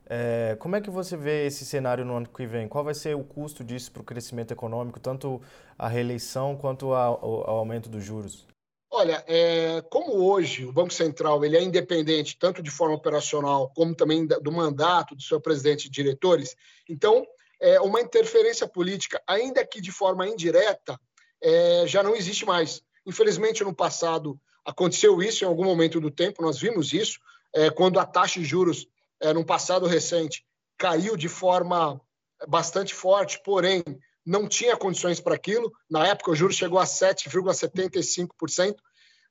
É, 0.06 0.56
como 0.58 0.76
é 0.76 0.80
que 0.80 0.90
você 0.90 1.16
vê 1.16 1.46
esse 1.46 1.64
cenário 1.64 2.04
no 2.04 2.16
ano 2.16 2.28
que 2.28 2.46
vem? 2.46 2.68
Qual 2.68 2.84
vai 2.84 2.94
ser 2.94 3.16
o 3.16 3.24
custo 3.24 3.64
disso 3.64 3.90
para 3.90 4.02
o 4.02 4.04
crescimento 4.04 4.52
econômico, 4.52 5.00
tanto 5.00 5.42
a 5.76 5.88
reeleição 5.88 6.56
quanto 6.56 6.92
ao, 6.92 7.24
ao 7.24 7.58
aumento 7.58 7.88
dos 7.88 8.04
juros? 8.04 8.46
Olha, 8.94 9.24
é, 9.26 9.80
como 9.90 10.12
hoje 10.12 10.66
o 10.66 10.72
Banco 10.72 10.92
Central 10.92 11.42
ele 11.44 11.56
é 11.56 11.62
independente 11.62 12.36
tanto 12.38 12.62
de 12.62 12.70
forma 12.70 12.94
operacional 12.94 13.72
como 13.74 13.94
também 13.94 14.26
do 14.26 14.52
mandato 14.52 15.16
do 15.16 15.22
seu 15.22 15.40
presidente 15.40 15.86
e 15.86 15.90
diretores, 15.90 16.54
então 16.86 17.26
é, 17.58 17.80
uma 17.80 18.00
interferência 18.02 18.68
política, 18.68 19.22
ainda 19.26 19.64
que 19.64 19.80
de 19.80 19.90
forma 19.90 20.28
indireta, 20.28 21.00
é, 21.42 21.84
já 21.86 22.02
não 22.02 22.14
existe 22.14 22.44
mais. 22.44 22.82
Infelizmente, 23.04 23.64
no 23.64 23.74
passado 23.74 24.38
aconteceu 24.64 25.20
isso 25.22 25.44
em 25.44 25.46
algum 25.46 25.64
momento 25.64 26.00
do 26.00 26.10
tempo, 26.10 26.42
nós 26.42 26.58
vimos 26.58 26.92
isso, 26.92 27.18
é, 27.52 27.68
quando 27.70 27.98
a 27.98 28.06
taxa 28.06 28.38
de 28.40 28.46
juros 28.46 28.86
é, 29.20 29.32
no 29.32 29.44
passado 29.44 29.86
recente, 29.86 30.44
caiu 30.78 31.16
de 31.16 31.28
forma 31.28 32.00
bastante 32.48 32.94
forte, 32.94 33.40
porém 33.44 33.82
não 34.24 34.48
tinha 34.48 34.76
condições 34.76 35.20
para 35.20 35.34
aquilo. 35.34 35.72
Na 35.90 36.06
época, 36.06 36.30
o 36.30 36.34
juro 36.34 36.52
chegou 36.52 36.78
a 36.78 36.84
7,75%, 36.84 38.76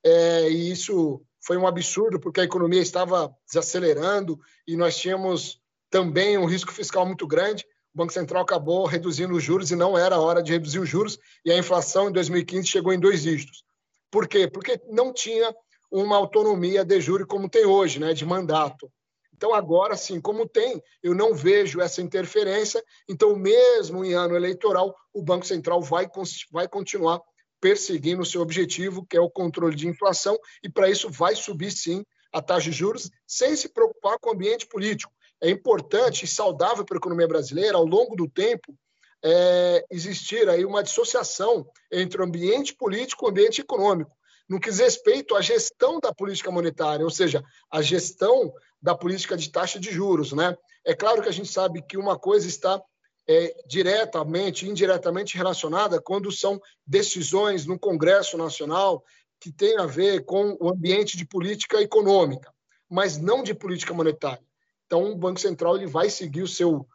é, 0.04 0.50
e 0.50 0.72
isso 0.72 1.22
foi 1.42 1.58
um 1.58 1.68
absurdo, 1.68 2.20
porque 2.20 2.42
a 2.42 2.46
economia 2.46 2.82
estava 2.82 3.36
desacelerando 3.48 4.40
e 4.68 4.76
nós 4.78 4.98
tínhamos 4.98 5.60
também 5.90 6.38
um 6.38 6.46
risco 6.46 6.72
fiscal 6.72 7.06
muito 7.06 7.28
grande. 7.28 7.66
O 7.94 7.98
Banco 7.98 8.14
Central 8.14 8.44
acabou 8.44 8.86
reduzindo 8.86 9.34
os 9.34 9.44
juros 9.44 9.72
e 9.72 9.76
não 9.76 9.98
era 9.98 10.20
hora 10.20 10.42
de 10.42 10.54
reduzir 10.54 10.80
os 10.80 10.90
juros, 10.90 11.20
e 11.44 11.52
a 11.52 11.58
inflação 11.58 12.10
em 12.10 12.12
2015 12.14 12.68
chegou 12.68 12.94
em 12.94 13.00
dois 13.00 13.24
dígitos. 13.24 13.64
Por 14.10 14.28
quê? 14.28 14.48
Porque 14.48 14.80
não 14.90 15.14
tinha 15.14 15.54
uma 15.92 16.16
autonomia 16.16 16.86
de 16.86 17.02
juro 17.02 17.28
como 17.28 17.50
tem 17.50 17.66
hoje, 17.66 18.00
né, 18.00 18.14
de 18.14 18.26
mandato. 18.26 18.90
Então, 19.34 19.54
agora 19.54 19.98
sim, 19.98 20.22
como 20.22 20.48
tem, 20.48 20.82
eu 21.02 21.16
não 21.16 21.34
vejo 21.34 21.82
essa 21.82 22.02
interferência. 22.02 22.84
Então, 23.10 23.36
mesmo 23.36 24.06
em 24.06 24.14
ano 24.14 24.36
eleitoral, 24.36 24.96
o 25.12 25.22
Banco 25.22 25.46
Central 25.46 25.82
vai, 25.82 26.08
vai 26.52 26.68
continuar 26.68 27.20
perseguindo 27.60 28.22
o 28.22 28.26
seu 28.26 28.42
objetivo, 28.42 29.06
que 29.06 29.18
é 29.18 29.22
o 29.22 29.30
controle 29.30 29.76
de 29.76 29.88
inflação, 29.88 30.38
e 30.64 30.70
para 30.70 30.90
isso 30.90 31.10
vai 31.10 31.36
subir 31.36 31.72
sim 31.72 32.06
a 32.32 32.42
taxa 32.42 32.70
de 32.70 32.78
juros, 32.78 33.10
sem 33.28 33.56
se 33.56 33.68
preocupar 33.70 34.18
com 34.20 34.30
o 34.30 34.34
ambiente 34.34 34.66
político. 34.66 35.12
É 35.42 35.50
importante 35.50 36.26
e 36.26 36.28
saudável 36.28 36.86
para 36.86 36.98
a 36.98 37.00
economia 37.00 37.28
brasileira, 37.28 37.78
ao 37.78 37.86
longo 37.86 38.16
do 38.16 38.30
tempo, 38.30 38.76
é, 39.24 39.86
existir 39.90 40.48
aí 40.50 40.66
uma 40.66 40.84
dissociação 40.84 41.68
entre 41.92 42.22
o 42.22 42.26
ambiente 42.26 42.76
político 42.76 43.26
e 43.26 43.28
o 43.28 43.30
ambiente 43.30 43.62
econômico 43.62 44.12
no 44.52 44.60
que 44.60 44.70
diz 44.70 44.80
respeito 44.80 45.34
à 45.34 45.42
gestão 45.42 45.98
da 45.98 46.14
política 46.14 46.52
monetária, 46.52 47.06
ou 47.06 47.10
seja, 47.10 47.42
a 47.72 47.82
gestão 47.82 48.54
da 48.82 48.94
política 48.94 49.38
de 49.38 49.50
taxa 49.50 49.80
de 49.80 49.90
juros. 49.90 50.34
Né? 50.34 50.54
É 50.86 50.94
claro 50.94 51.22
que 51.22 51.30
a 51.30 51.32
gente 51.32 51.50
sabe 51.50 51.82
que 51.82 51.96
uma 51.98 52.20
coisa 52.20 52.46
está 52.50 52.82
é, 53.30 53.56
diretamente, 53.66 54.68
indiretamente 54.68 55.38
relacionada 55.38 56.02
quando 56.02 56.30
são 56.34 56.60
decisões 56.86 57.66
no 57.66 57.80
Congresso 57.80 58.38
Nacional 58.38 59.02
que 59.40 59.54
têm 59.54 59.78
a 59.80 59.86
ver 59.86 60.26
com 60.26 60.58
o 60.60 60.70
ambiente 60.70 61.16
de 61.16 61.26
política 61.26 61.82
econômica, 61.82 62.54
mas 62.90 63.18
não 63.18 63.44
de 63.44 63.54
política 63.54 63.94
monetária. 63.94 64.44
Então, 64.92 65.10
o 65.10 65.16
Banco 65.16 65.40
Central 65.40 65.78
ele 65.78 65.88
vai 65.88 66.10
seguir 66.10 66.42
o 66.42 66.48
seu, 66.48 66.86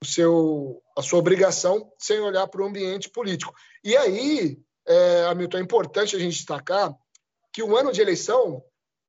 o 0.00 0.06
seu, 0.06 0.80
a 0.96 1.02
sua 1.02 1.18
obrigação 1.18 1.92
sem 1.98 2.20
olhar 2.20 2.46
para 2.46 2.62
o 2.62 2.64
ambiente 2.64 3.10
político. 3.10 3.52
E 3.82 3.96
aí, 3.96 4.56
é, 4.86 5.24
Hamilton, 5.24 5.58
é 5.58 5.60
importante 5.60 6.14
a 6.14 6.18
gente 6.20 6.36
destacar 6.36 6.94
que 7.52 7.60
o 7.60 7.76
ano 7.76 7.90
de 7.90 8.00
eleição 8.00 8.62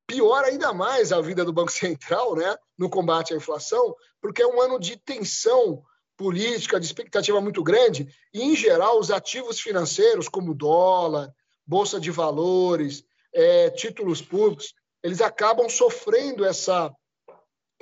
piora 0.08 0.48
ainda 0.48 0.74
mais 0.74 1.12
a 1.12 1.22
vida 1.22 1.46
do 1.46 1.54
Banco 1.54 1.70
Central 1.72 2.36
né, 2.36 2.58
no 2.76 2.90
combate 2.90 3.32
à 3.32 3.38
inflação, 3.38 3.96
porque 4.20 4.42
é 4.42 4.48
um 4.48 4.60
ano 4.60 4.80
de 4.80 4.98
tensão 4.98 5.84
política, 6.18 6.80
de 6.80 6.88
expectativa 6.88 7.40
muito 7.40 7.62
grande, 7.62 8.08
e, 8.34 8.42
em 8.42 8.56
geral, 8.56 9.00
os 9.00 9.12
ativos 9.12 9.60
financeiros, 9.60 10.28
como 10.28 10.56
dólar, 10.56 11.32
bolsa 11.64 12.00
de 12.00 12.10
valores, 12.10 13.04
é, 13.32 13.70
títulos 13.70 14.20
públicos, 14.20 14.74
eles 15.04 15.22
acabam 15.22 15.70
sofrendo 15.70 16.44
essa, 16.44 16.92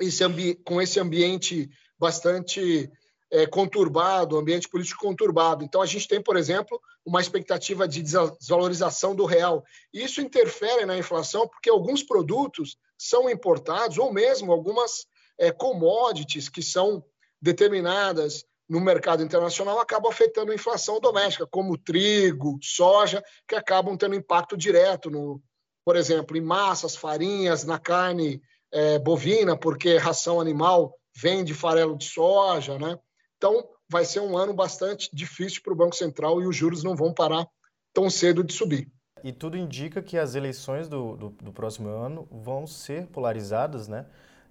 esse 0.00 0.54
com 0.64 0.80
esse 0.80 0.98
ambiente 0.98 1.70
bastante 1.98 2.90
é, 3.30 3.46
conturbado, 3.46 4.36
ambiente 4.36 4.68
político 4.68 5.04
conturbado. 5.04 5.62
Então, 5.62 5.80
a 5.80 5.86
gente 5.86 6.08
tem, 6.08 6.20
por 6.20 6.36
exemplo, 6.36 6.80
uma 7.04 7.20
expectativa 7.20 7.86
de 7.86 8.02
desvalorização 8.02 9.14
do 9.14 9.24
real. 9.24 9.64
Isso 9.92 10.20
interfere 10.20 10.84
na 10.84 10.98
inflação 10.98 11.46
porque 11.46 11.70
alguns 11.70 12.02
produtos 12.02 12.76
são 12.98 13.30
importados, 13.30 13.98
ou 13.98 14.12
mesmo 14.12 14.52
algumas 14.52 15.06
é, 15.38 15.50
commodities 15.52 16.48
que 16.48 16.62
são 16.62 17.04
determinadas 17.40 18.44
no 18.68 18.80
mercado 18.80 19.22
internacional 19.22 19.80
acabam 19.80 20.12
afetando 20.12 20.52
a 20.52 20.54
inflação 20.54 21.00
doméstica, 21.00 21.44
como 21.44 21.76
trigo, 21.76 22.58
soja, 22.62 23.22
que 23.48 23.56
acabam 23.56 23.96
tendo 23.96 24.14
impacto 24.14 24.56
direto, 24.56 25.10
no, 25.10 25.42
por 25.84 25.96
exemplo, 25.96 26.36
em 26.36 26.40
massas, 26.40 26.94
farinhas, 26.94 27.64
na 27.64 27.80
carne 27.80 28.40
é, 28.72 28.98
bovina, 28.98 29.56
porque 29.56 29.96
ração 29.96 30.40
animal 30.40 30.94
vem 31.16 31.44
de 31.44 31.54
farelo 31.54 31.96
de 31.96 32.04
soja, 32.04 32.78
né? 32.78 32.98
Então, 33.36 33.64
vai 33.90 34.04
ser 34.04 34.20
um 34.20 34.36
ano 34.36 34.52
bastante 34.52 35.10
difícil 35.12 35.62
para 35.62 35.72
o 35.72 35.76
Banco 35.76 35.96
Central 35.96 36.40
e 36.40 36.46
os 36.46 36.54
juros 36.54 36.84
não 36.84 36.94
vão 36.94 37.12
parar 37.12 37.46
tão 37.92 38.08
cedo 38.08 38.44
de 38.44 38.52
subir. 38.52 38.88
E 39.22 39.32
tudo 39.32 39.56
indica 39.56 40.00
que 40.00 40.16
as 40.16 40.34
eleições 40.34 40.88
do, 40.88 41.16
do, 41.16 41.28
do 41.30 41.52
próximo 41.52 41.88
ano 41.88 42.26
vão 42.30 42.66
ser 42.66 43.06
polarizadas, 43.08 43.88
né? 43.88 44.06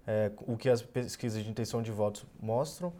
É, 0.06 0.30
o 0.46 0.56
que 0.56 0.68
as 0.68 0.82
pesquisas 0.82 1.42
de 1.42 1.50
intenção 1.50 1.82
de 1.82 1.90
votos 1.90 2.24
mostram. 2.40 2.92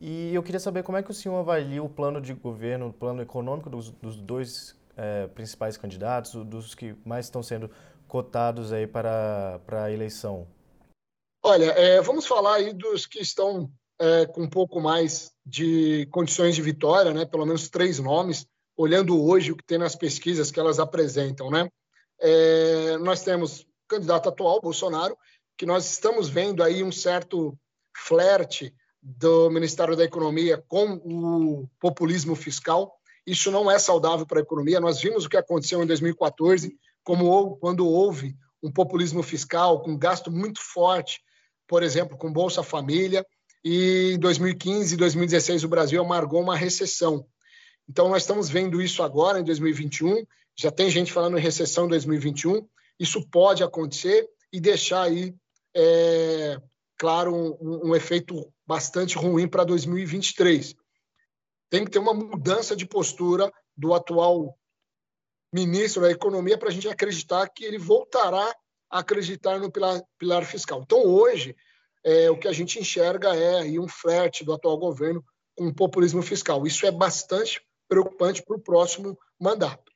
E 0.00 0.34
eu 0.34 0.42
queria 0.42 0.60
saber 0.60 0.82
como 0.82 0.96
é 0.96 1.02
que 1.02 1.10
o 1.10 1.14
senhor 1.14 1.36
avalia 1.36 1.82
o 1.82 1.88
plano 1.88 2.20
de 2.20 2.32
governo, 2.32 2.88
o 2.88 2.92
plano 2.92 3.20
econômico 3.20 3.68
dos, 3.68 3.90
dos 3.90 4.16
dois 4.16 4.74
é, 4.96 5.26
principais 5.28 5.76
candidatos, 5.76 6.32
dos 6.44 6.74
que 6.74 6.94
mais 7.04 7.26
estão 7.26 7.42
sendo 7.42 7.70
cotados 8.10 8.72
aí 8.72 8.86
para, 8.86 9.60
para 9.64 9.84
a 9.84 9.92
eleição. 9.92 10.46
Olha, 11.42 11.66
é, 11.66 12.02
vamos 12.02 12.26
falar 12.26 12.56
aí 12.56 12.74
dos 12.74 13.06
que 13.06 13.20
estão 13.20 13.70
é, 13.98 14.26
com 14.26 14.42
um 14.42 14.50
pouco 14.50 14.80
mais 14.80 15.30
de 15.46 16.06
condições 16.10 16.56
de 16.56 16.60
vitória, 16.60 17.14
né? 17.14 17.24
pelo 17.24 17.46
menos 17.46 17.68
três 17.70 17.98
nomes, 18.00 18.46
olhando 18.76 19.22
hoje 19.22 19.52
o 19.52 19.56
que 19.56 19.64
tem 19.64 19.78
nas 19.78 19.94
pesquisas 19.94 20.50
que 20.50 20.58
elas 20.58 20.80
apresentam. 20.80 21.50
Né? 21.50 21.68
É, 22.20 22.98
nós 22.98 23.22
temos 23.22 23.60
o 23.60 23.66
candidato 23.88 24.28
atual, 24.28 24.60
Bolsonaro, 24.60 25.16
que 25.56 25.64
nós 25.64 25.90
estamos 25.90 26.28
vendo 26.28 26.62
aí 26.62 26.82
um 26.82 26.92
certo 26.92 27.56
flerte 27.96 28.74
do 29.00 29.48
Ministério 29.50 29.96
da 29.96 30.04
Economia 30.04 30.62
com 30.68 30.94
o 31.04 31.68
populismo 31.78 32.34
fiscal. 32.34 32.92
Isso 33.26 33.50
não 33.50 33.70
é 33.70 33.78
saudável 33.78 34.26
para 34.26 34.40
a 34.40 34.42
economia. 34.42 34.80
Nós 34.80 35.00
vimos 35.00 35.24
o 35.24 35.28
que 35.28 35.36
aconteceu 35.36 35.82
em 35.82 35.86
2014, 35.86 36.76
como 37.10 37.56
quando 37.56 37.88
houve 37.88 38.36
um 38.62 38.70
populismo 38.70 39.20
fiscal 39.20 39.82
com 39.82 39.98
gasto 39.98 40.30
muito 40.30 40.60
forte, 40.62 41.20
por 41.66 41.82
exemplo, 41.82 42.16
com 42.16 42.32
Bolsa 42.32 42.62
Família, 42.62 43.26
e 43.64 44.12
em 44.14 44.18
2015 44.20 44.94
e 44.94 44.96
2016 44.96 45.64
o 45.64 45.68
Brasil 45.68 46.00
amargou 46.00 46.40
uma 46.40 46.54
recessão. 46.54 47.26
Então 47.88 48.08
nós 48.08 48.22
estamos 48.22 48.48
vendo 48.48 48.80
isso 48.80 49.02
agora 49.02 49.40
em 49.40 49.42
2021, 49.42 50.24
já 50.56 50.70
tem 50.70 50.88
gente 50.88 51.12
falando 51.12 51.36
em 51.36 51.40
recessão 51.40 51.86
em 51.86 51.88
2021, 51.88 52.64
isso 52.96 53.28
pode 53.28 53.64
acontecer 53.64 54.28
e 54.52 54.60
deixar 54.60 55.02
aí, 55.02 55.34
é, 55.74 56.60
claro, 56.96 57.34
um, 57.34 57.88
um 57.88 57.96
efeito 57.96 58.52
bastante 58.64 59.18
ruim 59.18 59.48
para 59.48 59.64
2023. 59.64 60.76
Tem 61.68 61.84
que 61.84 61.90
ter 61.90 61.98
uma 61.98 62.14
mudança 62.14 62.76
de 62.76 62.86
postura 62.86 63.52
do 63.76 63.94
atual 63.94 64.56
ministro 65.52 66.02
da 66.02 66.10
Economia 66.10 66.56
para 66.56 66.68
a 66.68 66.72
gente 66.72 66.88
acreditar 66.88 67.48
que 67.48 67.64
ele 67.64 67.78
voltará 67.78 68.54
a 68.90 68.98
acreditar 69.00 69.58
no 69.58 69.70
pilar, 69.70 70.00
pilar 70.18 70.44
fiscal. 70.44 70.82
Então, 70.82 71.04
hoje, 71.04 71.56
é, 72.04 72.30
o 72.30 72.38
que 72.38 72.48
a 72.48 72.52
gente 72.52 72.78
enxerga 72.78 73.34
é 73.34 73.60
aí 73.60 73.78
um 73.78 73.88
flerte 73.88 74.44
do 74.44 74.52
atual 74.52 74.78
governo 74.78 75.24
com 75.56 75.68
o 75.68 75.74
populismo 75.74 76.22
fiscal. 76.22 76.66
Isso 76.66 76.86
é 76.86 76.90
bastante 76.90 77.60
preocupante 77.88 78.42
para 78.42 78.56
o 78.56 78.60
próximo 78.60 79.18
mandato. 79.38 79.90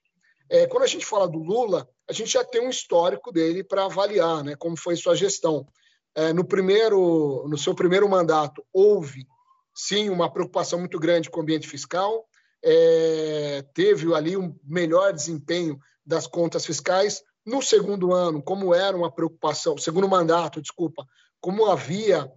É, 0.51 0.67
quando 0.67 0.83
a 0.83 0.88
gente 0.88 1.07
fala 1.07 1.27
do 1.27 1.38
Lula, 1.38 1.88
a 2.09 2.12
gente 2.12 2.33
já 2.33 2.45
tem 2.45 2.61
um 2.61 2.71
histórico 2.71 3.33
dele 3.33 3.64
para 3.64 3.87
avaliar 3.87 4.45
né, 4.45 4.55
como 4.57 4.77
foi 4.77 4.97
sua 4.97 5.17
gestão. 5.17 5.67
É, 6.14 6.33
no, 6.33 6.45
primeiro, 6.45 7.47
no 7.49 7.57
seu 7.57 7.75
primeiro 7.75 8.09
mandato, 8.09 8.64
houve, 8.73 9.27
sim, 9.75 10.11
uma 10.11 10.31
preocupação 10.31 10.79
muito 10.79 10.99
grande 10.99 11.31
com 11.31 11.40
o 11.40 11.43
ambiente 11.43 11.67
fiscal, 11.67 12.27
é, 12.64 13.62
teve 13.74 14.12
ali 14.14 14.37
um 14.37 14.59
melhor 14.64 15.12
desempenho 15.12 15.79
das 16.05 16.27
contas 16.27 16.64
fiscais. 16.64 17.22
No 17.44 17.61
segundo 17.61 18.12
ano, 18.12 18.42
como 18.42 18.74
era 18.74 18.96
uma 18.96 19.12
preocupação, 19.12 19.77
segundo 19.77 20.09
mandato, 20.09 20.62
desculpa, 20.62 21.07
como 21.40 21.66
havia 21.66 22.31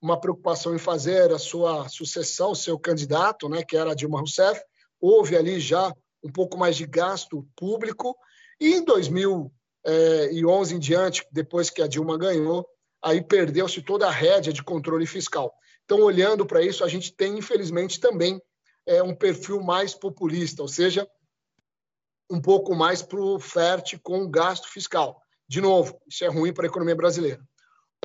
uma 0.00 0.20
preocupação 0.20 0.74
em 0.74 0.78
fazer 0.78 1.32
a 1.32 1.38
sua 1.38 1.88
sucessão, 1.88 2.54
seu 2.54 2.78
candidato, 2.78 3.48
né, 3.48 3.64
que 3.64 3.76
era 3.76 3.96
Dilma 3.96 4.20
Rousseff, 4.20 4.62
houve 5.00 5.36
ali 5.36 5.58
já 5.58 5.92
um 6.22 6.30
pouco 6.30 6.56
mais 6.56 6.76
de 6.76 6.86
gasto 6.86 7.46
público, 7.56 8.16
e 8.60 8.74
em 8.74 8.84
2011 8.84 10.74
em 10.74 10.78
diante, 10.78 11.26
depois 11.32 11.68
que 11.68 11.82
a 11.82 11.88
Dilma 11.88 12.16
ganhou, 12.16 12.64
aí 13.02 13.20
perdeu-se 13.20 13.82
toda 13.82 14.06
a 14.06 14.10
rédea 14.10 14.52
de 14.52 14.62
controle 14.62 15.06
fiscal. 15.06 15.52
Então, 15.84 16.00
olhando 16.00 16.46
para 16.46 16.62
isso, 16.62 16.84
a 16.84 16.88
gente 16.88 17.12
tem, 17.12 17.36
infelizmente, 17.36 17.98
também 18.00 18.40
é, 18.86 19.02
um 19.02 19.14
perfil 19.14 19.62
mais 19.62 19.94
populista, 19.94 20.62
ou 20.62 20.68
seja, 20.68 21.08
um 22.30 22.40
pouco 22.40 22.74
mais 22.74 23.02
para 23.02 23.20
o 23.20 23.38
fértil 23.38 24.00
com 24.02 24.30
gasto 24.30 24.68
fiscal. 24.68 25.20
De 25.48 25.60
novo, 25.60 26.00
isso 26.08 26.24
é 26.24 26.28
ruim 26.28 26.52
para 26.52 26.66
a 26.66 26.68
economia 26.68 26.96
brasileira. 26.96 27.42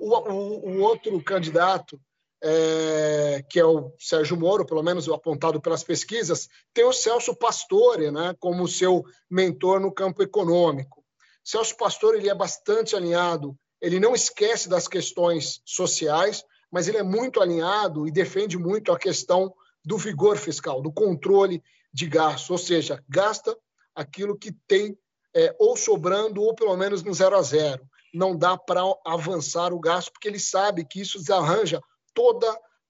O, 0.01 0.15
o, 0.15 0.69
o 0.69 0.81
outro 0.81 1.21
candidato, 1.23 1.99
é, 2.41 3.43
que 3.49 3.59
é 3.59 3.65
o 3.65 3.93
Sérgio 3.97 4.37
Moro, 4.37 4.65
pelo 4.65 4.83
menos 4.83 5.07
apontado 5.09 5.61
pelas 5.61 5.83
pesquisas, 5.83 6.49
tem 6.73 6.85
o 6.85 6.93
Celso 6.93 7.35
Pastore 7.35 8.11
né, 8.11 8.35
como 8.39 8.67
seu 8.67 9.03
mentor 9.29 9.79
no 9.79 9.91
campo 9.91 10.21
econômico. 10.21 11.03
Celso 11.43 11.75
Pastore 11.75 12.17
ele 12.17 12.29
é 12.29 12.35
bastante 12.35 12.95
alinhado, 12.95 13.57
ele 13.81 13.99
não 13.99 14.13
esquece 14.13 14.69
das 14.69 14.87
questões 14.87 15.61
sociais, 15.65 16.43
mas 16.71 16.87
ele 16.87 16.97
é 16.97 17.03
muito 17.03 17.41
alinhado 17.41 18.07
e 18.07 18.11
defende 18.11 18.57
muito 18.57 18.91
a 18.91 18.99
questão 18.99 19.53
do 19.89 19.97
vigor 19.97 20.37
fiscal, 20.37 20.83
do 20.83 20.91
controle 20.91 21.63
de 21.91 22.05
gastos, 22.05 22.51
ou 22.51 22.59
seja, 22.59 23.03
gasta 23.09 23.57
aquilo 23.95 24.37
que 24.37 24.51
tem 24.67 24.95
é, 25.35 25.55
ou 25.57 25.75
sobrando 25.75 26.43
ou 26.43 26.53
pelo 26.53 26.77
menos 26.77 27.01
no 27.01 27.11
zero 27.11 27.35
a 27.35 27.41
zero 27.41 27.89
não 28.13 28.37
dá 28.37 28.55
para 28.55 28.81
avançar 29.03 29.73
o 29.73 29.79
gasto, 29.79 30.11
porque 30.11 30.27
ele 30.27 30.39
sabe 30.39 30.85
que 30.85 31.01
isso 31.01 31.17
desarranja 31.17 31.81
toda 32.13 32.47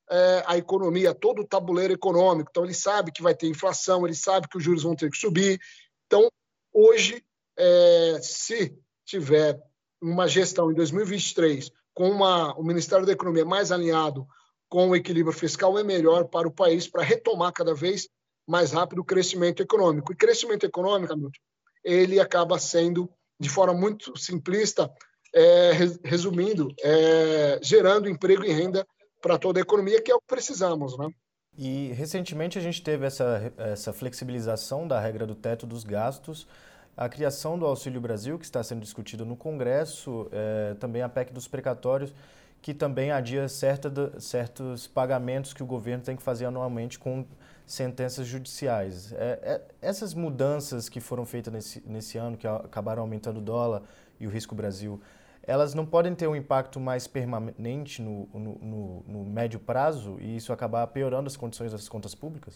é, 0.09 0.43
a 0.45 0.57
economia, 0.57 1.13
todo 1.13 1.41
o 1.41 1.47
tabuleiro 1.47 1.93
econômico. 1.93 2.49
Então, 2.49 2.65
ele 2.65 2.73
sabe 2.73 3.11
que 3.11 3.21
vai 3.21 3.33
ter 3.33 3.47
inflação, 3.47 4.05
ele 4.05 4.15
sabe 4.15 4.47
que 4.49 4.57
os 4.57 4.63
juros 4.63 4.83
vão 4.83 4.95
ter 4.95 5.09
que 5.09 5.17
subir. 5.17 5.59
Então, 6.05 6.29
hoje, 6.73 7.23
é, 7.57 8.19
se 8.21 8.77
tiver 9.05 9.61
uma 10.01 10.27
gestão 10.27 10.71
em 10.71 10.75
2023 10.75 11.71
com 11.93 12.09
uma, 12.09 12.53
o 12.57 12.63
Ministério 12.63 13.05
da 13.05 13.11
Economia 13.11 13.45
mais 13.45 13.71
alinhado 13.71 14.25
com 14.69 14.89
o 14.89 14.95
equilíbrio 14.95 15.35
fiscal, 15.35 15.77
é 15.77 15.83
melhor 15.83 16.25
para 16.25 16.47
o 16.47 16.51
país 16.51 16.87
para 16.87 17.03
retomar 17.03 17.51
cada 17.51 17.73
vez 17.73 18.07
mais 18.47 18.71
rápido 18.71 18.99
o 18.99 19.05
crescimento 19.05 19.61
econômico. 19.61 20.13
E 20.13 20.15
crescimento 20.15 20.65
econômico, 20.65 21.13
Hamilton, 21.13 21.39
ele 21.83 22.19
acaba 22.19 22.57
sendo, 22.59 23.09
de 23.39 23.49
forma 23.49 23.73
muito 23.73 24.17
simplista, 24.17 24.91
é, 25.33 25.71
resumindo, 26.03 26.73
é, 26.81 27.59
gerando 27.61 28.09
emprego 28.09 28.43
e 28.43 28.51
renda 28.51 28.85
para 29.21 29.37
toda 29.37 29.59
a 29.59 29.61
economia, 29.61 30.01
que 30.01 30.11
é 30.11 30.15
o 30.15 30.19
que 30.19 30.27
precisamos. 30.27 30.97
Né? 30.97 31.09
E 31.57 31.91
recentemente 31.93 32.57
a 32.57 32.61
gente 32.61 32.81
teve 32.81 33.05
essa, 33.05 33.53
essa 33.57 33.93
flexibilização 33.93 34.87
da 34.87 34.99
regra 34.99 35.25
do 35.27 35.35
teto 35.35 35.65
dos 35.65 35.83
gastos, 35.83 36.47
a 36.95 37.07
criação 37.07 37.57
do 37.57 37.65
Auxílio 37.65 38.01
Brasil, 38.01 38.37
que 38.37 38.45
está 38.45 38.61
sendo 38.61 38.81
discutido 38.81 39.25
no 39.25 39.35
Congresso, 39.35 40.27
é, 40.31 40.73
também 40.79 41.01
a 41.01 41.07
PEC 41.07 41.31
dos 41.31 41.47
precatórios, 41.47 42.13
que 42.61 42.73
também 42.73 43.11
adia 43.11 43.47
certa, 43.47 44.19
certos 44.19 44.87
pagamentos 44.87 45.53
que 45.53 45.63
o 45.63 45.65
governo 45.65 46.03
tem 46.03 46.15
que 46.15 46.23
fazer 46.23 46.45
anualmente 46.45 46.99
com 46.99 47.25
sentenças 47.65 48.25
judiciais. 48.27 49.13
É, 49.13 49.39
é, 49.43 49.61
essas 49.81 50.13
mudanças 50.13 50.89
que 50.89 50.99
foram 50.99 51.25
feitas 51.25 51.53
nesse, 51.53 51.83
nesse 51.85 52.17
ano, 52.17 52.35
que 52.35 52.47
acabaram 52.47 53.03
aumentando 53.03 53.37
o 53.37 53.41
dólar 53.41 53.83
e 54.19 54.27
o 54.27 54.29
risco 54.29 54.55
Brasil, 54.55 54.99
elas 55.43 55.73
não 55.73 55.85
podem 55.85 56.13
ter 56.13 56.27
um 56.27 56.35
impacto 56.35 56.79
mais 56.79 57.07
permanente 57.07 58.01
no, 58.01 58.27
no, 58.33 58.55
no, 58.55 59.03
no 59.07 59.25
médio 59.25 59.59
prazo 59.59 60.17
e 60.19 60.35
isso 60.35 60.51
acabar 60.51 60.85
piorando 60.87 61.27
as 61.27 61.37
condições 61.37 61.71
das 61.71 61.87
contas 61.87 62.13
públicas? 62.13 62.55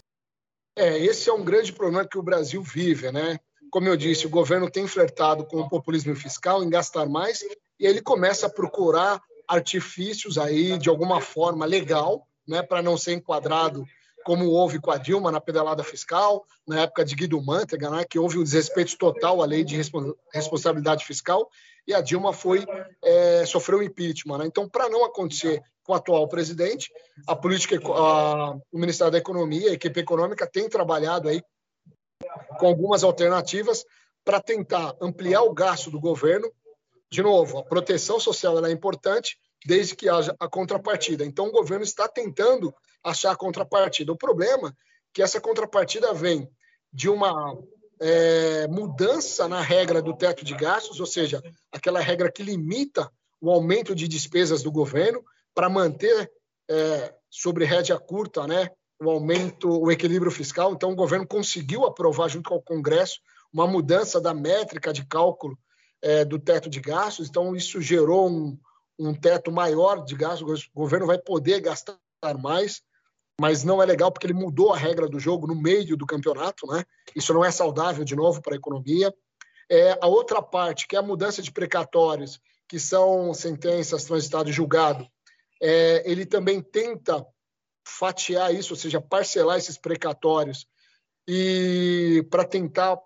É, 0.75 0.97
esse 0.97 1.29
é 1.29 1.33
um 1.33 1.43
grande 1.43 1.71
problema 1.71 2.07
que 2.07 2.17
o 2.17 2.23
Brasil 2.23 2.61
vive, 2.61 3.11
né? 3.11 3.39
Como 3.71 3.87
eu 3.87 3.95
disse, 3.95 4.27
o 4.27 4.29
governo 4.29 4.69
tem 4.69 4.87
flertado 4.87 5.45
com 5.45 5.61
o 5.61 5.69
populismo 5.69 6.15
fiscal 6.15 6.63
em 6.63 6.69
gastar 6.69 7.07
mais 7.07 7.41
e 7.79 7.85
ele 7.85 8.01
começa 8.01 8.47
a 8.47 8.49
procurar 8.49 9.21
artifícios 9.47 10.37
aí 10.37 10.77
de 10.77 10.89
alguma 10.89 11.21
forma 11.21 11.65
legal, 11.65 12.27
né, 12.47 12.61
para 12.61 12.81
não 12.81 12.97
ser 12.97 13.13
enquadrado 13.13 13.85
como 14.23 14.49
houve 14.49 14.79
com 14.79 14.89
a 14.89 14.97
Dilma 14.97 15.31
na 15.31 15.41
pedalada 15.41 15.83
fiscal, 15.83 16.45
na 16.65 16.81
época 16.81 17.03
de 17.03 17.13
Guido 17.13 17.41
Mantega, 17.41 17.89
né, 17.89 18.05
que 18.09 18.17
houve 18.17 18.39
um 18.39 18.43
desrespeito 18.43 18.97
total 18.97 19.41
à 19.41 19.45
lei 19.45 19.63
de 19.63 19.75
responsabilidade 20.33 21.05
fiscal, 21.05 21.49
e 21.85 21.93
a 21.93 22.01
Dilma 22.01 22.31
foi 22.31 22.65
é, 23.03 23.45
sofreu 23.45 23.83
impeachment. 23.83 24.37
Né? 24.37 24.45
Então, 24.47 24.67
para 24.67 24.87
não 24.89 25.03
acontecer 25.03 25.61
com 25.83 25.91
o 25.91 25.95
atual 25.95 26.27
presidente, 26.27 26.89
a 27.27 27.35
política, 27.35 27.77
a, 27.85 28.51
o 28.71 28.79
Ministério 28.79 29.11
da 29.11 29.17
Economia, 29.17 29.69
a 29.69 29.73
equipe 29.73 29.99
econômica 29.99 30.49
tem 30.49 30.69
trabalhado 30.69 31.27
aí 31.27 31.43
com 32.57 32.67
algumas 32.67 33.03
alternativas 33.03 33.83
para 34.23 34.41
tentar 34.41 34.95
ampliar 35.01 35.41
o 35.41 35.53
gasto 35.53 35.91
do 35.91 35.99
governo. 35.99 36.49
De 37.13 37.21
novo, 37.21 37.59
a 37.59 37.63
proteção 37.63 38.19
social 38.19 38.65
é 38.65 38.71
importante, 38.71 39.37
desde 39.63 39.95
que 39.95 40.09
haja 40.09 40.35
a 40.39 40.47
contrapartida. 40.47 41.23
Então, 41.23 41.45
o 41.45 41.51
governo 41.51 41.83
está 41.83 42.07
tentando 42.07 42.73
achar 43.03 43.31
a 43.31 43.35
contrapartida. 43.35 44.11
O 44.11 44.17
problema 44.17 44.69
é 44.69 44.73
que 45.13 45.21
essa 45.21 45.39
contrapartida 45.39 46.11
vem 46.11 46.49
de 46.91 47.07
uma 47.07 47.55
é, 48.01 48.67
mudança 48.67 49.47
na 49.47 49.61
regra 49.61 50.01
do 50.01 50.17
teto 50.17 50.43
de 50.43 50.55
gastos, 50.55 50.99
ou 50.99 51.05
seja, 51.05 51.39
aquela 51.71 51.99
regra 51.99 52.31
que 52.31 52.41
limita 52.41 53.07
o 53.39 53.51
aumento 53.51 53.93
de 53.93 54.07
despesas 54.07 54.63
do 54.63 54.71
governo 54.71 55.23
para 55.53 55.69
manter 55.69 56.31
é, 56.67 57.13
sobre 57.29 57.63
rédea 57.63 57.99
curta 57.99 58.47
né, 58.47 58.71
o 58.99 59.07
aumento, 59.11 59.69
o 59.69 59.91
equilíbrio 59.91 60.31
fiscal. 60.31 60.73
Então, 60.73 60.91
o 60.91 60.95
governo 60.95 61.27
conseguiu 61.27 61.85
aprovar, 61.85 62.27
junto 62.27 62.49
com 62.49 62.55
o 62.55 62.63
Congresso, 62.63 63.19
uma 63.53 63.67
mudança 63.67 64.19
da 64.19 64.33
métrica 64.33 64.91
de 64.91 65.05
cálculo 65.05 65.55
é, 66.03 66.25
do 66.25 66.37
teto 66.37 66.69
de 66.69 66.81
gastos. 66.81 67.29
Então, 67.29 67.55
isso 67.55 67.81
gerou 67.81 68.29
um, 68.29 68.59
um 68.99 69.13
teto 69.15 69.51
maior 69.51 70.03
de 70.03 70.13
gastos. 70.13 70.69
O 70.75 70.81
governo 70.81 71.07
vai 71.07 71.17
poder 71.17 71.61
gastar 71.61 71.97
mais, 72.37 72.81
mas 73.39 73.63
não 73.63 73.81
é 73.81 73.85
legal 73.85 74.11
porque 74.11 74.27
ele 74.27 74.33
mudou 74.33 74.73
a 74.73 74.77
regra 74.77 75.07
do 75.07 75.19
jogo 75.19 75.47
no 75.47 75.55
meio 75.55 75.95
do 75.95 76.05
campeonato. 76.05 76.67
Né? 76.67 76.83
Isso 77.15 77.33
não 77.33 77.43
é 77.43 77.49
saudável, 77.49 78.03
de 78.03 78.15
novo, 78.15 78.41
para 78.41 78.53
a 78.53 78.57
economia. 78.57 79.13
É, 79.71 79.97
a 80.01 80.07
outra 80.07 80.41
parte, 80.41 80.87
que 80.87 80.95
é 80.95 80.99
a 80.99 81.03
mudança 81.03 81.41
de 81.41 81.51
precatórios, 81.51 82.39
que 82.67 82.77
são 82.77 83.33
sentenças 83.33 84.03
transitadas 84.03 84.49
e 84.49 84.55
julgado, 84.55 85.07
é, 85.61 86.03
ele 86.09 86.25
também 86.25 86.61
tenta 86.61 87.25
fatiar 87.87 88.53
isso, 88.53 88.73
ou 88.73 88.77
seja, 88.77 88.99
parcelar 88.99 89.57
esses 89.57 89.77
precatórios 89.77 90.67
e 91.27 92.25
para 92.29 92.43
tentar 92.43 92.97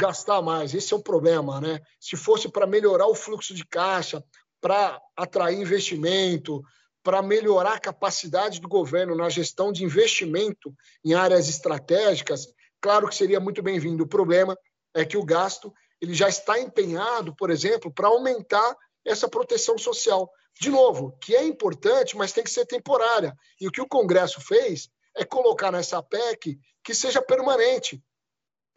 gastar 0.00 0.40
mais. 0.40 0.74
Esse 0.74 0.94
é 0.94 0.96
o 0.96 1.02
problema, 1.02 1.60
né? 1.60 1.80
Se 2.00 2.16
fosse 2.16 2.48
para 2.48 2.66
melhorar 2.66 3.06
o 3.08 3.14
fluxo 3.14 3.52
de 3.52 3.66
caixa, 3.66 4.22
para 4.60 5.00
atrair 5.16 5.58
investimento, 5.60 6.62
para 7.02 7.20
melhorar 7.20 7.74
a 7.74 7.80
capacidade 7.80 8.60
do 8.60 8.68
governo 8.68 9.16
na 9.16 9.28
gestão 9.28 9.72
de 9.72 9.84
investimento 9.84 10.72
em 11.04 11.14
áreas 11.14 11.48
estratégicas, 11.48 12.46
claro 12.80 13.08
que 13.08 13.14
seria 13.14 13.40
muito 13.40 13.62
bem-vindo. 13.62 14.04
O 14.04 14.08
problema 14.08 14.56
é 14.94 15.04
que 15.04 15.16
o 15.16 15.24
gasto 15.24 15.72
ele 16.00 16.14
já 16.14 16.28
está 16.28 16.60
empenhado, 16.60 17.34
por 17.34 17.50
exemplo, 17.50 17.92
para 17.92 18.08
aumentar 18.08 18.76
essa 19.04 19.28
proteção 19.28 19.76
social. 19.76 20.30
De 20.60 20.70
novo, 20.70 21.16
que 21.20 21.34
é 21.34 21.44
importante, 21.44 22.16
mas 22.16 22.32
tem 22.32 22.44
que 22.44 22.50
ser 22.50 22.66
temporária. 22.66 23.34
E 23.60 23.66
o 23.66 23.72
que 23.72 23.80
o 23.80 23.88
Congresso 23.88 24.40
fez 24.40 24.88
é 25.16 25.24
colocar 25.24 25.72
nessa 25.72 26.00
PEC 26.02 26.58
que 26.84 26.94
seja 26.94 27.20
permanente. 27.20 28.00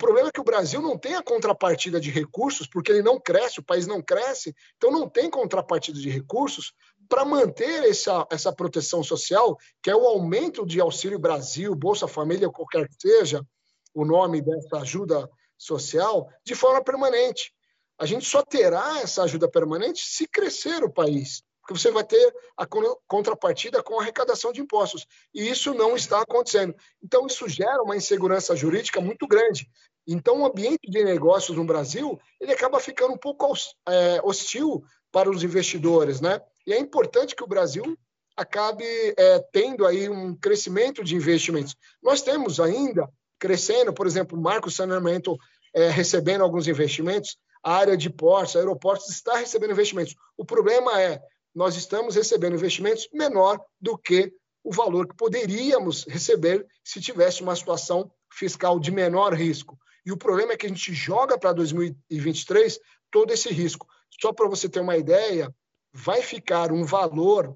O 0.02 0.04
problema 0.04 0.30
é 0.30 0.32
que 0.32 0.42
o 0.42 0.44
Brasil 0.44 0.82
não 0.82 0.98
tem 0.98 1.14
a 1.14 1.22
contrapartida 1.22 2.00
de 2.00 2.10
recursos, 2.10 2.66
porque 2.66 2.92
ele 2.92 3.04
não 3.04 3.20
cresce, 3.20 3.60
o 3.60 3.64
país 3.64 3.86
não 3.86 4.02
cresce, 4.02 4.52
então 4.76 4.90
não 4.90 5.08
tem 5.08 5.30
contrapartida 5.30 6.00
de 6.00 6.10
recursos 6.10 6.74
para 7.08 7.24
manter 7.24 7.84
essa, 7.88 8.26
essa 8.32 8.52
proteção 8.52 9.04
social, 9.04 9.56
que 9.80 9.92
é 9.92 9.96
o 9.96 10.08
aumento 10.08 10.66
de 10.66 10.82
Auxílio 10.82 11.20
Brasil, 11.20 11.76
Bolsa 11.76 12.08
Família, 12.08 12.50
qualquer 12.50 12.88
que 12.88 12.96
seja 13.00 13.46
o 13.94 14.04
nome 14.04 14.42
dessa 14.42 14.78
ajuda 14.78 15.30
social, 15.56 16.28
de 16.44 16.56
forma 16.56 16.84
permanente. 16.84 17.54
A 18.00 18.08
gente 18.08 18.26
só 18.26 18.42
terá 18.42 19.02
essa 19.02 19.22
ajuda 19.22 19.48
permanente 19.48 20.04
se 20.04 20.28
crescer 20.28 20.84
o 20.84 20.92
país 20.92 21.44
porque 21.62 21.80
você 21.80 21.92
vai 21.92 22.04
ter 22.04 22.34
a 22.58 22.66
contrapartida 23.08 23.82
com 23.82 24.00
a 24.00 24.02
arrecadação 24.02 24.52
de 24.52 24.62
impostos. 24.62 25.06
E 25.34 25.50
isso 25.50 25.74
não 25.74 25.96
está 25.96 26.22
acontecendo. 26.22 26.76
Então, 27.02 27.28
isso 27.28 27.48
gera 27.48 27.82
uma 27.84 27.96
insegurança 27.96 28.56
jurídica 28.56 29.00
muito 29.00 29.28
grande. 29.28 29.70
Então, 30.08 30.42
o 30.42 30.46
ambiente 30.46 30.90
de 30.90 31.04
negócios 31.04 31.56
no 31.56 31.66
Brasil 31.66 32.20
ele 32.40 32.52
acaba 32.52 32.80
ficando 32.80 33.14
um 33.14 33.18
pouco 33.18 33.54
é, 33.88 34.22
hostil 34.24 34.84
para 35.12 35.30
os 35.30 35.44
investidores, 35.44 36.22
né? 36.22 36.42
E 36.66 36.74
é 36.74 36.80
importante 36.80 37.36
que 37.36 37.44
o 37.44 37.48
Brasil 37.48 37.98
acabe 38.36 38.86
é, 39.18 39.40
tendo 39.52 39.86
aí 39.86 40.10
um 40.10 40.36
crescimento 40.36 41.04
de 41.04 41.16
investimentos. 41.16 41.76
Nós 42.02 42.22
temos 42.22 42.60
ainda 42.60 43.10
crescendo, 43.40 43.94
por 43.94 44.08
exemplo, 44.08 44.38
o 44.38 44.42
Marco 44.42 44.72
Saneamento 44.72 45.38
é, 45.74 45.90
recebendo 45.90 46.44
alguns 46.44 46.68
investimentos, 46.68 47.38
a 47.64 47.74
área 47.74 47.98
de 47.98 48.10
portos, 48.10 48.56
aeroportos 48.56 49.10
está 49.10 49.36
recebendo 49.36 49.72
investimentos. 49.72 50.16
O 50.38 50.46
problema 50.46 51.00
é 51.02 51.22
nós 51.54 51.76
estamos 51.76 52.16
recebendo 52.16 52.56
investimentos 52.56 53.08
menor 53.14 53.60
do 53.80 53.98
que 53.98 54.34
o 54.64 54.72
valor 54.72 55.08
que 55.08 55.16
poderíamos 55.16 56.06
receber 56.08 56.66
se 56.84 57.02
tivesse 57.02 57.42
uma 57.42 57.56
situação 57.56 58.12
fiscal 58.32 58.80
de 58.80 58.92
menor 58.92 59.34
risco. 59.34 59.78
E 60.06 60.12
o 60.12 60.18
problema 60.18 60.54
é 60.54 60.58
que 60.58 60.66
a 60.66 60.70
gente 60.70 60.94
joga 60.94 61.38
para 61.38 61.54
2023 61.54 62.80
todo 63.12 63.32
esse 63.32 63.50
risco. 63.50 63.88
Só 64.20 64.34
para 64.34 64.48
você 64.48 64.68
ter 64.68 64.80
uma 64.80 64.98
ideia, 64.98 65.54
vai 65.94 66.22
ficar 66.22 66.72
um 66.72 66.84
valor 66.84 67.56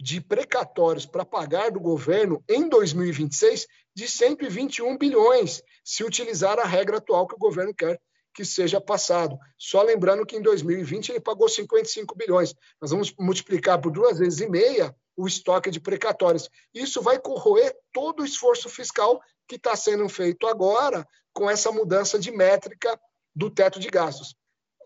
de 0.00 0.20
precatórios 0.20 1.06
para 1.06 1.24
pagar 1.24 1.70
do 1.70 1.78
governo 1.78 2.42
em 2.48 2.68
2026 2.68 3.66
de 3.94 4.08
121 4.08 4.96
bilhões, 4.96 5.62
se 5.84 6.02
utilizar 6.02 6.58
a 6.58 6.64
regra 6.64 6.96
atual 6.96 7.26
que 7.26 7.34
o 7.34 7.38
governo 7.38 7.74
quer 7.74 8.00
que 8.34 8.44
seja 8.44 8.80
passado. 8.80 9.38
Só 9.58 9.82
lembrando 9.82 10.24
que 10.24 10.36
em 10.36 10.42
2020 10.42 11.10
ele 11.10 11.20
pagou 11.20 11.48
55 11.48 12.16
bilhões. 12.16 12.54
Nós 12.80 12.90
vamos 12.90 13.14
multiplicar 13.18 13.80
por 13.80 13.92
duas 13.92 14.18
vezes 14.18 14.40
e 14.40 14.48
meia 14.48 14.94
o 15.16 15.26
estoque 15.26 15.70
de 15.70 15.78
precatórios. 15.78 16.48
Isso 16.74 17.02
vai 17.02 17.18
corroer 17.18 17.76
todo 17.92 18.20
o 18.20 18.24
esforço 18.24 18.68
fiscal 18.68 19.20
que 19.52 19.56
está 19.56 19.76
sendo 19.76 20.08
feito 20.08 20.46
agora 20.46 21.06
com 21.32 21.50
essa 21.50 21.70
mudança 21.70 22.18
de 22.18 22.30
métrica 22.30 22.98
do 23.34 23.50
teto 23.50 23.78
de 23.78 23.88
gastos. 23.88 24.34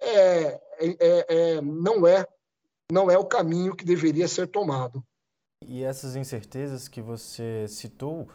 É, 0.00 0.42
é, 0.42 0.60
é, 0.80 1.26
é 1.28 1.60
não 1.60 2.06
é 2.06 2.26
não 2.90 3.10
é 3.10 3.18
o 3.18 3.24
caminho 3.24 3.74
que 3.74 3.84
deveria 3.84 4.28
ser 4.28 4.46
tomado. 4.48 5.02
E 5.66 5.82
essas 5.82 6.14
incertezas 6.14 6.86
que 6.88 7.00
você 7.00 7.66
citou 7.68 8.28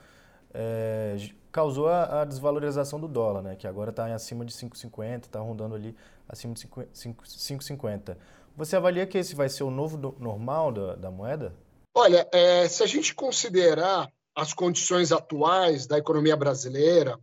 é, 0.53 1.15
causou 1.51 1.87
a, 1.87 2.21
a, 2.21 2.25
desvalorização 2.25 2.99
do 2.99 3.07
dólar, 3.07 3.41
né? 3.41 3.55
que 3.55 3.67
agora 3.67 3.91
está 3.91 4.13
acima 4.13 4.43
de 4.43 4.53
5,50, 4.53 5.25
está 5.25 5.39
rondando 5.39 5.75
ali 5.75 5.95
acima 6.27 6.53
de 6.53 6.67
5,50. 6.67 8.17
Você 8.57 8.75
avalia 8.75 9.07
que 9.07 9.17
esse 9.17 9.35
vai 9.35 9.47
ser 9.47 9.63
o 9.63 9.71
novo 9.71 9.97
normal 10.19 10.71
da, 10.71 10.95
da, 10.95 11.11
moeda? 11.11 11.55
Olha, 11.95 12.27
é, 12.33 12.67
se 12.67 12.83
a 12.83 12.85
gente 12.85 13.15
considerar 13.15 14.11
as 14.35 14.53
condições 14.53 15.11
atuais 15.11 15.85
da 15.85 15.97
economia 15.97 16.35
brasileira, 16.35 17.19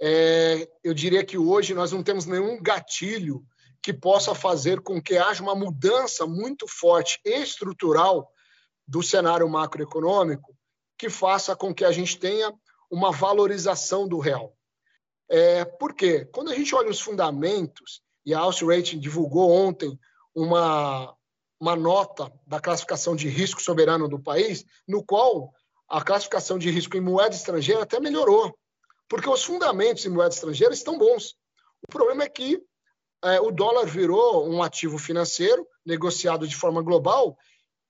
é, 0.00 0.68
eu 0.82 0.92
diria 0.92 1.24
que 1.24 1.38
hoje 1.38 1.74
nós 1.74 1.92
não 1.92 2.02
temos 2.02 2.26
nenhum 2.26 2.60
gatilho 2.62 3.44
que 3.82 3.92
possa 3.92 4.34
fazer 4.34 4.80
com 4.80 5.00
que 5.00 5.16
haja 5.16 5.42
uma 5.42 5.54
mudança 5.54 6.26
muito 6.26 6.66
forte 6.66 7.20
estrutural 7.24 8.30
do 8.86 9.02
cenário 9.02 9.48
macroeconômico 9.48 10.56
que 10.98 11.10
faça 11.10 11.56
com 11.56 11.74
que 11.74 11.84
a 11.84 11.92
gente 11.92 12.18
tenha 12.18 12.52
uma 12.90 13.10
valorização 13.10 14.06
do 14.06 14.18
real. 14.18 14.56
É, 15.28 15.64
por 15.64 15.94
quê? 15.94 16.24
Quando 16.32 16.50
a 16.50 16.54
gente 16.54 16.74
olha 16.74 16.90
os 16.90 17.00
fundamentos, 17.00 18.02
e 18.24 18.32
a 18.32 18.38
House 18.38 18.62
Rating 18.62 18.98
divulgou 18.98 19.50
ontem 19.50 19.98
uma, 20.34 21.14
uma 21.60 21.76
nota 21.76 22.32
da 22.46 22.60
classificação 22.60 23.14
de 23.14 23.28
risco 23.28 23.60
soberano 23.60 24.08
do 24.08 24.18
país, 24.18 24.64
no 24.88 25.04
qual 25.04 25.52
a 25.94 26.02
classificação 26.02 26.58
de 26.58 26.68
risco 26.70 26.96
em 26.96 27.00
moeda 27.00 27.36
estrangeira 27.36 27.84
até 27.84 28.00
melhorou, 28.00 28.52
porque 29.08 29.28
os 29.30 29.44
fundamentos 29.44 30.04
em 30.04 30.08
moeda 30.08 30.34
estrangeira 30.34 30.74
estão 30.74 30.98
bons. 30.98 31.36
O 31.86 31.92
problema 31.92 32.24
é 32.24 32.28
que 32.28 32.60
é, 33.22 33.40
o 33.40 33.52
dólar 33.52 33.86
virou 33.86 34.50
um 34.50 34.60
ativo 34.60 34.98
financeiro 34.98 35.64
negociado 35.86 36.48
de 36.48 36.56
forma 36.56 36.82
global 36.82 37.38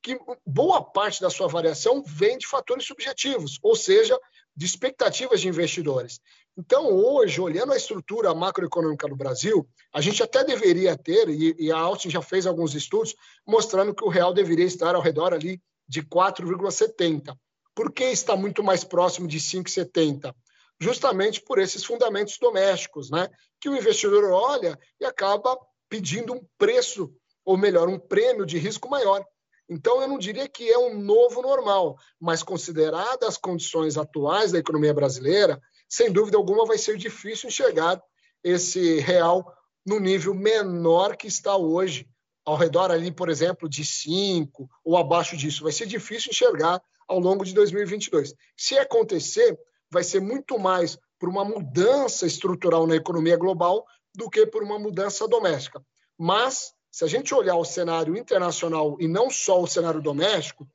que 0.02 0.18
boa 0.44 0.84
parte 0.84 1.22
da 1.22 1.30
sua 1.30 1.48
variação 1.48 2.02
vem 2.02 2.36
de 2.36 2.46
fatores 2.46 2.84
subjetivos, 2.84 3.58
ou 3.62 3.74
seja, 3.74 4.20
de 4.54 4.66
expectativas 4.66 5.40
de 5.40 5.48
investidores. 5.48 6.20
Então, 6.58 6.92
hoje, 6.92 7.40
olhando 7.40 7.72
a 7.72 7.76
estrutura 7.76 8.34
macroeconômica 8.34 9.08
do 9.08 9.16
Brasil, 9.16 9.66
a 9.94 10.02
gente 10.02 10.22
até 10.22 10.44
deveria 10.44 10.94
ter, 10.94 11.30
e, 11.30 11.72
a 11.72 11.78
Austin 11.78 12.10
já 12.10 12.20
fez 12.20 12.46
alguns 12.46 12.74
estudos, 12.74 13.14
mostrando 13.46 13.94
que 13.94 14.04
o 14.04 14.10
real 14.10 14.34
deveria 14.34 14.66
estar 14.66 14.94
ao 14.94 15.00
redor 15.00 15.32
ali 15.32 15.58
de 15.88 16.02
4,70. 16.02 17.34
Por 17.74 17.92
que 17.92 18.04
está 18.04 18.36
muito 18.36 18.62
mais 18.62 18.84
próximo 18.84 19.26
de 19.26 19.38
5,70? 19.38 20.34
Justamente 20.80 21.40
por 21.40 21.58
esses 21.58 21.84
fundamentos 21.84 22.38
domésticos, 22.38 23.10
né? 23.10 23.28
que 23.60 23.68
o 23.68 23.76
investidor 23.76 24.30
olha 24.30 24.78
e 25.00 25.04
acaba 25.04 25.58
pedindo 25.88 26.32
um 26.32 26.44
preço 26.58 27.14
ou 27.44 27.56
melhor, 27.56 27.88
um 27.88 27.98
prêmio 27.98 28.46
de 28.46 28.58
risco 28.58 28.88
maior. 28.88 29.24
Então, 29.68 30.00
eu 30.00 30.08
não 30.08 30.18
diria 30.18 30.48
que 30.48 30.68
é 30.70 30.78
um 30.78 30.98
novo 30.98 31.42
normal, 31.42 31.96
mas 32.20 32.42
consideradas 32.42 33.30
as 33.30 33.36
condições 33.36 33.96
atuais 33.96 34.52
da 34.52 34.58
economia 34.58 34.94
brasileira, 34.94 35.60
sem 35.88 36.10
dúvida 36.10 36.36
alguma 36.36 36.66
vai 36.66 36.78
ser 36.78 36.96
difícil 36.96 37.48
enxergar 37.48 38.02
esse 38.42 39.00
real 39.00 39.52
no 39.86 39.98
nível 39.98 40.34
menor 40.34 41.16
que 41.16 41.26
está 41.26 41.56
hoje, 41.56 42.08
ao 42.44 42.56
redor 42.56 42.90
ali, 42.90 43.10
por 43.10 43.28
exemplo, 43.28 43.68
de 43.68 43.84
5 43.84 44.68
ou 44.84 44.96
abaixo 44.96 45.36
disso. 45.36 45.62
Vai 45.62 45.72
ser 45.72 45.86
difícil 45.86 46.30
enxergar 46.30 46.82
ao 47.08 47.18
longo 47.18 47.44
de 47.44 47.54
2022. 47.54 48.34
Se 48.56 48.76
acontecer, 48.78 49.58
vai 49.90 50.04
ser 50.04 50.20
muito 50.20 50.58
mais 50.58 50.98
por 51.18 51.28
uma 51.28 51.44
mudança 51.44 52.26
estrutural 52.26 52.86
na 52.86 52.96
economia 52.96 53.36
global 53.36 53.84
do 54.14 54.28
que 54.28 54.46
por 54.46 54.62
uma 54.62 54.78
mudança 54.78 55.26
doméstica. 55.26 55.84
Mas, 56.18 56.72
se 56.90 57.04
a 57.04 57.08
gente 57.08 57.34
olhar 57.34 57.56
o 57.56 57.64
cenário 57.64 58.16
internacional 58.16 58.96
e 59.00 59.08
não 59.08 59.30
só 59.30 59.60
o 59.60 59.66
cenário 59.66 60.00
doméstico, 60.00 60.68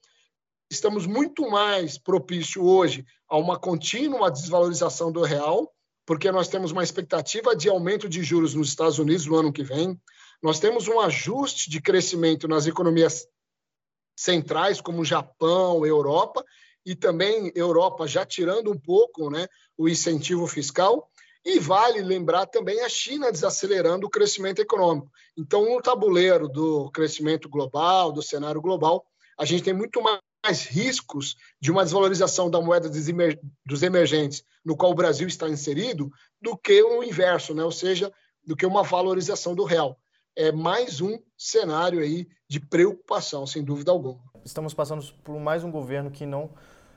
estamos 0.69 1.05
muito 1.05 1.49
mais 1.49 1.97
propício 1.97 2.63
hoje 2.65 3.05
a 3.27 3.38
uma 3.38 3.58
contínua 3.58 4.32
desvalorização 4.32 5.12
do 5.12 5.21
real, 5.21 5.71
porque 6.05 6.32
nós 6.32 6.47
temos 6.47 6.71
uma 6.71 6.84
expectativa 6.84 7.55
de 7.55 7.69
aumento 7.69 8.10
de 8.10 8.23
juros 8.23 8.53
nos 8.53 8.69
Estados 8.69 8.99
Unidos 8.99 9.25
no 9.25 9.36
ano 9.36 9.53
que 9.53 9.63
vem. 9.63 9.99
Nós 10.41 10.60
temos 10.60 10.88
um 10.88 10.99
ajuste 10.99 11.69
de 11.69 11.82
crescimento 11.82 12.47
nas 12.47 12.65
economias 12.65 13.28
centrais, 14.15 14.80
como 14.82 15.06
Japão, 15.06 15.86
Europa, 15.86 16.43
e 16.86 16.95
também 16.95 17.52
Europa 17.56 18.08
já 18.08 18.25
tirando 18.25 18.71
um 18.71 18.80
pouco 18.80 19.30
né, 19.30 19.47
o 19.78 19.88
incentivo 19.88 20.47
fiscal. 20.47 21.10
E 21.45 21.58
vale 21.58 22.02
lembrar 22.02 22.45
também 22.45 22.82
a 22.82 22.89
China 22.89 23.32
desacelerando 23.32 24.06
o 24.06 24.10
crescimento 24.10 24.60
econômico. 24.60 25.10
Então, 25.38 25.63
no 25.65 25.82
tabuleiro 25.82 26.49
do 26.49 26.91
crescimento 26.91 27.47
global, 27.47 28.12
do 28.12 28.21
cenário 28.21 28.62
global, 28.62 29.06
a 29.38 29.45
gente 29.45 29.63
tem 29.63 29.73
muito 29.73 30.02
mais 30.02 30.65
riscos 30.65 31.38
de 31.60 31.71
uma 31.71 31.84
desvalorização 31.84 32.49
da 32.49 32.62
moeda 32.62 32.89
dos 33.65 33.84
emergentes, 33.84 34.43
no 34.65 34.75
qual 34.75 34.91
o 34.91 34.95
Brasil 34.95 35.28
está 35.28 35.47
inserido, 35.47 36.12
do 36.41 36.58
que 36.58 36.84
o 36.84 37.04
inverso, 37.04 37.54
né? 37.54 37.63
ou 37.63 37.71
seja, 37.71 38.12
do 38.45 38.56
que 38.56 38.65
uma 38.65 38.84
valorização 38.84 39.56
do 39.56 39.63
real. 39.63 39.97
É 40.35 40.51
mais 40.51 41.01
um 41.01 41.17
cenário 41.37 41.99
aí 41.99 42.27
de 42.47 42.59
preocupação, 42.59 43.45
sem 43.45 43.63
dúvida 43.63 43.91
alguma. 43.91 44.19
Estamos 44.45 44.73
passando 44.73 45.05
por 45.23 45.39
mais 45.39 45.63
um 45.63 45.71
governo 45.71 46.09
que 46.09 46.25
não 46.25 46.49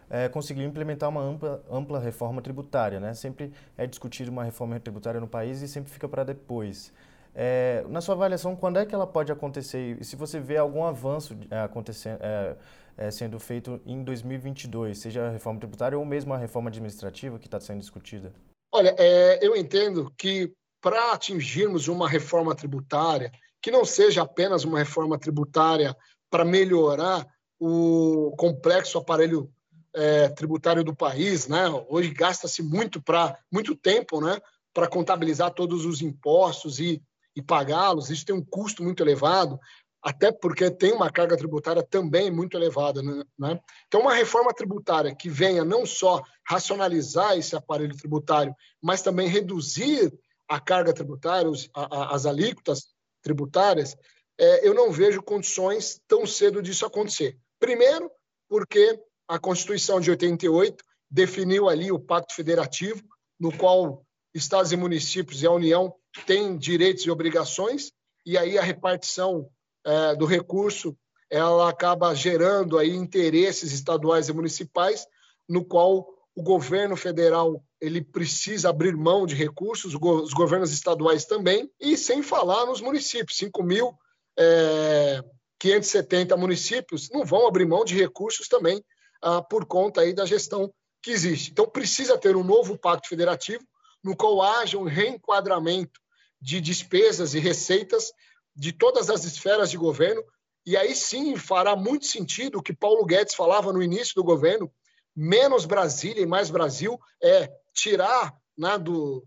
é, 0.09 0.29
conseguiu 0.29 0.65
implementar 0.65 1.09
uma 1.09 1.23
ampla, 1.23 1.65
ampla 1.71 1.99
reforma 1.99 2.41
tributária. 2.43 3.01
Né? 3.01 3.15
Sempre 3.15 3.53
é 3.77 3.87
discutido 3.87 4.31
uma 4.31 4.45
reforma 4.45 4.79
tributária 4.79 5.21
no 5.21 5.27
país 5.27 5.63
e 5.63 5.69
sempre 5.69 5.91
fica 5.91 6.09
para 6.09 6.25
depois. 6.25 6.93
É, 7.35 7.85
na 7.89 8.01
sua 8.01 8.15
avaliação, 8.15 8.55
quando 8.55 8.79
é 8.79 8.85
que 8.85 8.95
ela 8.95 9.07
pode 9.07 9.33
acontecer? 9.33 9.97
E 9.99 10.05
se 10.05 10.17
você 10.17 10.39
vê 10.39 10.59
algum 10.59 10.85
avanço 10.85 11.37
é, 11.51 11.61
acontecendo, 11.61 12.19
é, 12.21 12.57
é, 12.97 13.11
sendo 13.11 13.41
feito 13.41 13.81
em 13.87 14.05
2022, 14.05 14.99
seja 14.99 15.29
a 15.29 15.31
reforma 15.31 15.59
tributária 15.59 15.99
ou 15.99 16.05
mesmo 16.05 16.35
a 16.35 16.39
reforma 16.39 16.69
administrativa 16.69 17.39
que 17.39 17.47
está 17.47 17.59
sendo 17.59 17.81
discutida? 17.81 18.33
Olha, 18.71 18.95
é, 18.99 19.39
eu 19.45 19.57
entendo 19.57 20.13
que 20.17 20.53
para 20.83 21.13
atingirmos 21.13 21.87
uma 21.87 22.09
reforma 22.09 22.55
tributária, 22.57 23.31
que 23.63 23.71
não 23.71 23.85
seja 23.85 24.23
apenas 24.23 24.65
uma 24.65 24.81
reforma 24.81 25.17
tributária 25.17 25.97
para 26.29 26.45
melhorar 26.45 27.25
o 27.59 28.35
complexo 28.37 28.99
aparelho 28.99 29.49
é, 29.95 30.29
tributário 30.31 30.83
do 30.83 30.95
país, 30.95 31.47
né? 31.47 31.67
Hoje 31.89 32.11
gasta-se 32.11 32.63
muito 32.63 33.01
para 33.01 33.39
muito 33.51 33.77
tempo, 33.77 34.21
né? 34.21 34.41
Para 34.75 34.89
contabilizar 34.89 35.53
todos 35.53 35.85
os 35.87 36.03
impostos 36.03 36.81
e, 36.81 37.01
e 37.37 37.41
pagá-los. 37.41 38.11
Isso 38.11 38.27
tem 38.27 38.35
um 38.35 38.45
custo 38.45 38.83
muito 38.83 39.03
elevado, 39.05 39.61
até 40.03 40.33
porque 40.33 40.69
tem 40.69 40.93
uma 40.93 41.13
carga 41.13 41.37
tributária 41.37 41.83
também 41.85 42.29
muito 42.29 42.57
elevada, 42.57 43.01
né? 43.39 43.61
Então, 43.87 44.01
uma 44.01 44.15
reforma 44.15 44.53
tributária 44.53 45.15
que 45.15 45.29
venha 45.29 45.65
não 45.65 45.87
só 45.87 46.21
racionalizar 46.45 47.39
esse 47.39 47.55
aparelho 47.55 47.97
tributário, 47.97 48.53
mas 48.83 49.01
também 49.01 49.29
reduzir 49.29 50.13
a 50.53 50.61
carga 50.61 50.93
tributária, 50.93 51.51
os, 51.51 51.71
a, 51.75 52.15
as 52.15 52.27
alíquotas 52.27 52.89
tributárias, 53.23 53.97
é, 54.39 54.69
eu 54.69 54.75
não 54.75 54.93
vejo 54.93 55.23
condições 55.23 55.99
tão 56.07 56.27
cedo 56.27 56.61
disso 56.61 56.85
acontecer. 56.85 57.39
Primeiro, 57.59 58.11
porque 58.49 59.01
a 59.27 59.39
Constituição 59.39 59.99
de 59.99 60.11
88 60.11 60.85
definiu 61.11 61.71
ali 61.71 61.91
o 61.91 61.99
Pacto 61.99 62.35
Federativo, 62.35 63.03
no 63.41 63.57
qual 63.57 64.05
estados 64.35 64.73
e 64.73 64.77
municípios 64.77 65.43
e 65.43 65.47
a 65.47 65.51
União 65.51 65.95
têm 66.27 66.57
direitos 66.59 67.05
e 67.05 67.11
obrigações, 67.11 67.91
e 68.27 68.37
aí 68.37 68.59
a 68.59 68.63
repartição 68.63 69.49
é, 69.85 70.15
do 70.17 70.27
recurso 70.27 70.95
ela 71.31 71.71
acaba 71.71 72.15
gerando 72.15 72.79
aí 72.79 72.95
interesses 72.95 73.73
estaduais 73.73 74.29
e 74.29 74.35
municipais, 74.35 75.07
no 75.49 75.65
qual 75.65 76.07
o 76.35 76.43
governo 76.43 76.97
federal 76.97 77.63
ele 77.81 78.03
precisa 78.03 78.71
abrir 78.71 78.97
mão 78.97 79.27
de 79.27 79.35
recursos, 79.35 79.95
os 79.95 80.33
governos 80.33 80.73
estaduais 80.73 81.25
também, 81.25 81.71
e 81.81 81.97
sem 81.97 82.23
falar 82.23 82.67
nos 82.67 82.81
municípios, 82.81 83.39
5.570 83.39 86.33
é, 86.33 86.37
municípios 86.37 87.11
não 87.11 87.25
vão 87.25 87.47
abrir 87.47 87.67
mão 87.67 87.85
de 87.85 87.95
recursos 87.95 88.49
também 88.49 88.83
ah, 89.21 89.43
por 89.43 89.67
conta 89.67 90.01
aí 90.01 90.15
da 90.15 90.25
gestão 90.25 90.73
que 91.03 91.11
existe. 91.11 91.51
Então, 91.51 91.69
precisa 91.69 92.17
ter 92.17 92.37
um 92.37 92.45
novo 92.45 92.79
pacto 92.79 93.09
federativo 93.09 93.65
no 94.03 94.17
qual 94.17 94.43
haja 94.43 94.79
um 94.79 94.85
reenquadramento 94.85 96.01
de 96.41 96.61
despesas 96.61 97.35
e 97.35 97.39
receitas 97.39 98.13
de 98.55 98.73
todas 98.73 99.09
as 99.09 99.25
esferas 99.25 99.71
de 99.71 99.77
governo, 99.77 100.23
e 100.67 100.77
aí 100.77 100.95
sim 100.95 101.37
fará 101.37 101.77
muito 101.77 102.07
sentido 102.07 102.59
o 102.59 102.63
que 102.63 102.75
Paulo 102.75 103.05
Guedes 103.05 103.35
falava 103.35 103.73
no 103.73 103.83
início 103.83 104.15
do 104.15 104.25
governo, 104.25 104.71
menos 105.15 105.65
Brasília 105.65 106.23
e 106.23 106.27
mais 106.27 106.51
Brasil, 106.51 106.99
é 107.23 107.51
tirar 107.73 108.35
né, 108.57 108.79
do, 108.79 109.25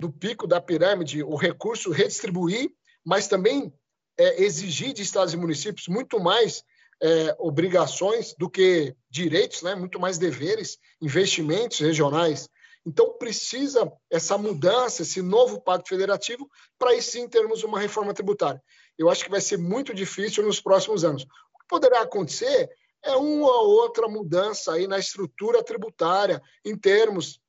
do 0.00 0.10
pico 0.10 0.46
da 0.46 0.60
pirâmide 0.60 1.22
o 1.22 1.36
recurso, 1.36 1.90
redistribuir, 1.90 2.70
mas 3.04 3.28
também 3.28 3.72
é, 4.18 4.42
exigir 4.42 4.92
de 4.92 5.02
estados 5.02 5.32
e 5.32 5.36
municípios 5.36 5.88
muito 5.88 6.20
mais 6.20 6.62
é, 7.02 7.34
obrigações 7.38 8.34
do 8.38 8.50
que 8.50 8.94
direitos, 9.10 9.62
né? 9.62 9.74
muito 9.74 9.98
mais 9.98 10.18
deveres, 10.18 10.78
investimentos 11.00 11.78
regionais. 11.78 12.48
Então, 12.86 13.16
precisa 13.18 13.90
essa 14.10 14.38
mudança, 14.38 15.02
esse 15.02 15.20
novo 15.20 15.60
pacto 15.60 15.88
federativo, 15.88 16.48
para 16.78 16.90
aí 16.90 17.02
sim 17.02 17.28
termos 17.28 17.62
uma 17.62 17.78
reforma 17.78 18.14
tributária. 18.14 18.62
Eu 18.98 19.08
acho 19.08 19.24
que 19.24 19.30
vai 19.30 19.40
ser 19.40 19.58
muito 19.58 19.94
difícil 19.94 20.44
nos 20.44 20.60
próximos 20.60 21.04
anos. 21.04 21.22
O 21.22 21.58
que 21.58 21.66
poderá 21.68 22.02
acontecer 22.02 22.70
é 23.02 23.12
uma 23.16 23.48
ou 23.48 23.70
outra 23.70 24.08
mudança 24.08 24.72
aí 24.72 24.86
na 24.86 24.98
estrutura 24.98 25.62
tributária, 25.62 26.42
em 26.64 26.76
termos, 26.76 27.40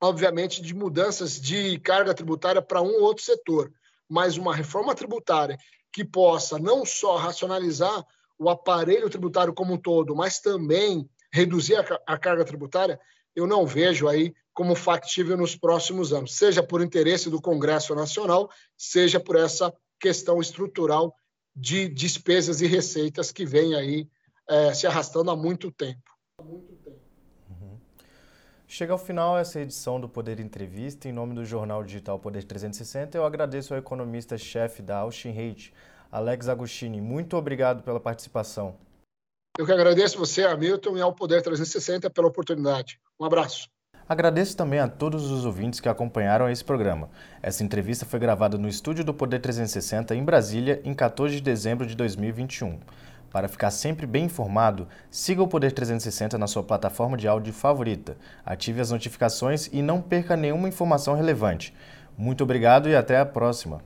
obviamente, 0.00 0.62
de 0.62 0.74
mudanças 0.74 1.40
de 1.40 1.78
carga 1.80 2.14
tributária 2.14 2.62
para 2.62 2.80
um 2.80 2.94
ou 2.94 3.02
outro 3.02 3.24
setor. 3.24 3.72
Mas 4.08 4.36
uma 4.36 4.54
reforma 4.54 4.94
tributária 4.94 5.58
que 5.92 6.04
possa 6.04 6.58
não 6.58 6.84
só 6.84 7.16
racionalizar 7.16 8.04
o 8.38 8.48
aparelho 8.48 9.10
tributário 9.10 9.52
como 9.52 9.74
um 9.74 9.78
todo, 9.78 10.14
mas 10.14 10.40
também 10.40 11.08
reduzir 11.32 11.76
a, 11.76 12.00
a 12.06 12.18
carga 12.18 12.44
tributária, 12.44 12.98
eu 13.34 13.46
não 13.46 13.66
vejo 13.66 14.08
aí 14.08 14.34
como 14.52 14.74
factível 14.74 15.36
nos 15.36 15.54
próximos 15.54 16.12
anos, 16.12 16.36
seja 16.36 16.62
por 16.62 16.82
interesse 16.82 17.30
do 17.30 17.40
Congresso 17.40 17.94
Nacional, 17.94 18.50
seja 18.76 19.20
por 19.20 19.36
essa 19.36 19.72
questão 19.98 20.40
estrutural 20.40 21.14
de 21.54 21.88
despesas 21.88 22.60
e 22.60 22.66
receitas 22.66 23.30
que 23.30 23.44
vem 23.44 23.74
aí 23.74 24.08
é, 24.50 24.74
se 24.74 24.86
arrastando 24.86 25.30
há 25.30 25.36
muito 25.36 25.70
tempo. 25.70 26.02
Uhum. 26.42 27.78
Chega 28.66 28.92
ao 28.92 28.98
final 28.98 29.38
essa 29.38 29.60
edição 29.60 30.00
do 30.00 30.08
Poder 30.08 30.40
Entrevista. 30.40 31.08
Em 31.08 31.12
nome 31.12 31.34
do 31.34 31.44
jornal 31.44 31.84
digital 31.84 32.18
Poder 32.18 32.42
360, 32.42 33.16
eu 33.16 33.24
agradeço 33.24 33.72
ao 33.72 33.78
economista-chefe 33.78 34.82
da 34.82 34.98
Austin 34.98 35.30
Hate, 35.30 35.72
Alex 36.10 36.48
Agostini, 36.48 37.00
muito 37.00 37.36
obrigado 37.36 37.84
pela 37.84 38.00
participação. 38.00 38.76
Eu 39.56 39.64
que 39.64 39.72
agradeço 39.72 40.18
você, 40.18 40.44
Hamilton, 40.44 40.96
e 40.96 41.00
ao 41.00 41.14
Poder 41.14 41.42
360 41.42 42.10
pela 42.10 42.26
oportunidade. 42.26 42.98
Um 43.18 43.24
abraço. 43.24 43.68
Agradeço 44.08 44.56
também 44.56 44.80
a 44.80 44.88
todos 44.88 45.30
os 45.30 45.44
ouvintes 45.44 45.78
que 45.78 45.88
acompanharam 45.88 46.50
esse 46.50 46.64
programa. 46.64 47.10
Essa 47.40 47.62
entrevista 47.62 48.04
foi 48.04 48.18
gravada 48.18 48.58
no 48.58 48.68
estúdio 48.68 49.04
do 49.04 49.14
Poder 49.14 49.38
360 49.38 50.16
em 50.16 50.24
Brasília, 50.24 50.80
em 50.84 50.92
14 50.92 51.36
de 51.36 51.40
dezembro 51.40 51.86
de 51.86 51.94
2021. 51.94 52.80
Para 53.30 53.48
ficar 53.48 53.70
sempre 53.70 54.06
bem 54.06 54.24
informado, 54.24 54.88
siga 55.10 55.42
o 55.42 55.48
Poder 55.48 55.70
360 55.70 56.36
na 56.36 56.48
sua 56.48 56.64
plataforma 56.64 57.16
de 57.16 57.28
áudio 57.28 57.52
favorita, 57.52 58.16
ative 58.44 58.80
as 58.80 58.90
notificações 58.90 59.68
e 59.72 59.82
não 59.82 60.00
perca 60.00 60.36
nenhuma 60.36 60.68
informação 60.68 61.14
relevante. 61.14 61.72
Muito 62.18 62.42
obrigado 62.42 62.88
e 62.88 62.96
até 62.96 63.18
a 63.18 63.24
próxima. 63.24 63.80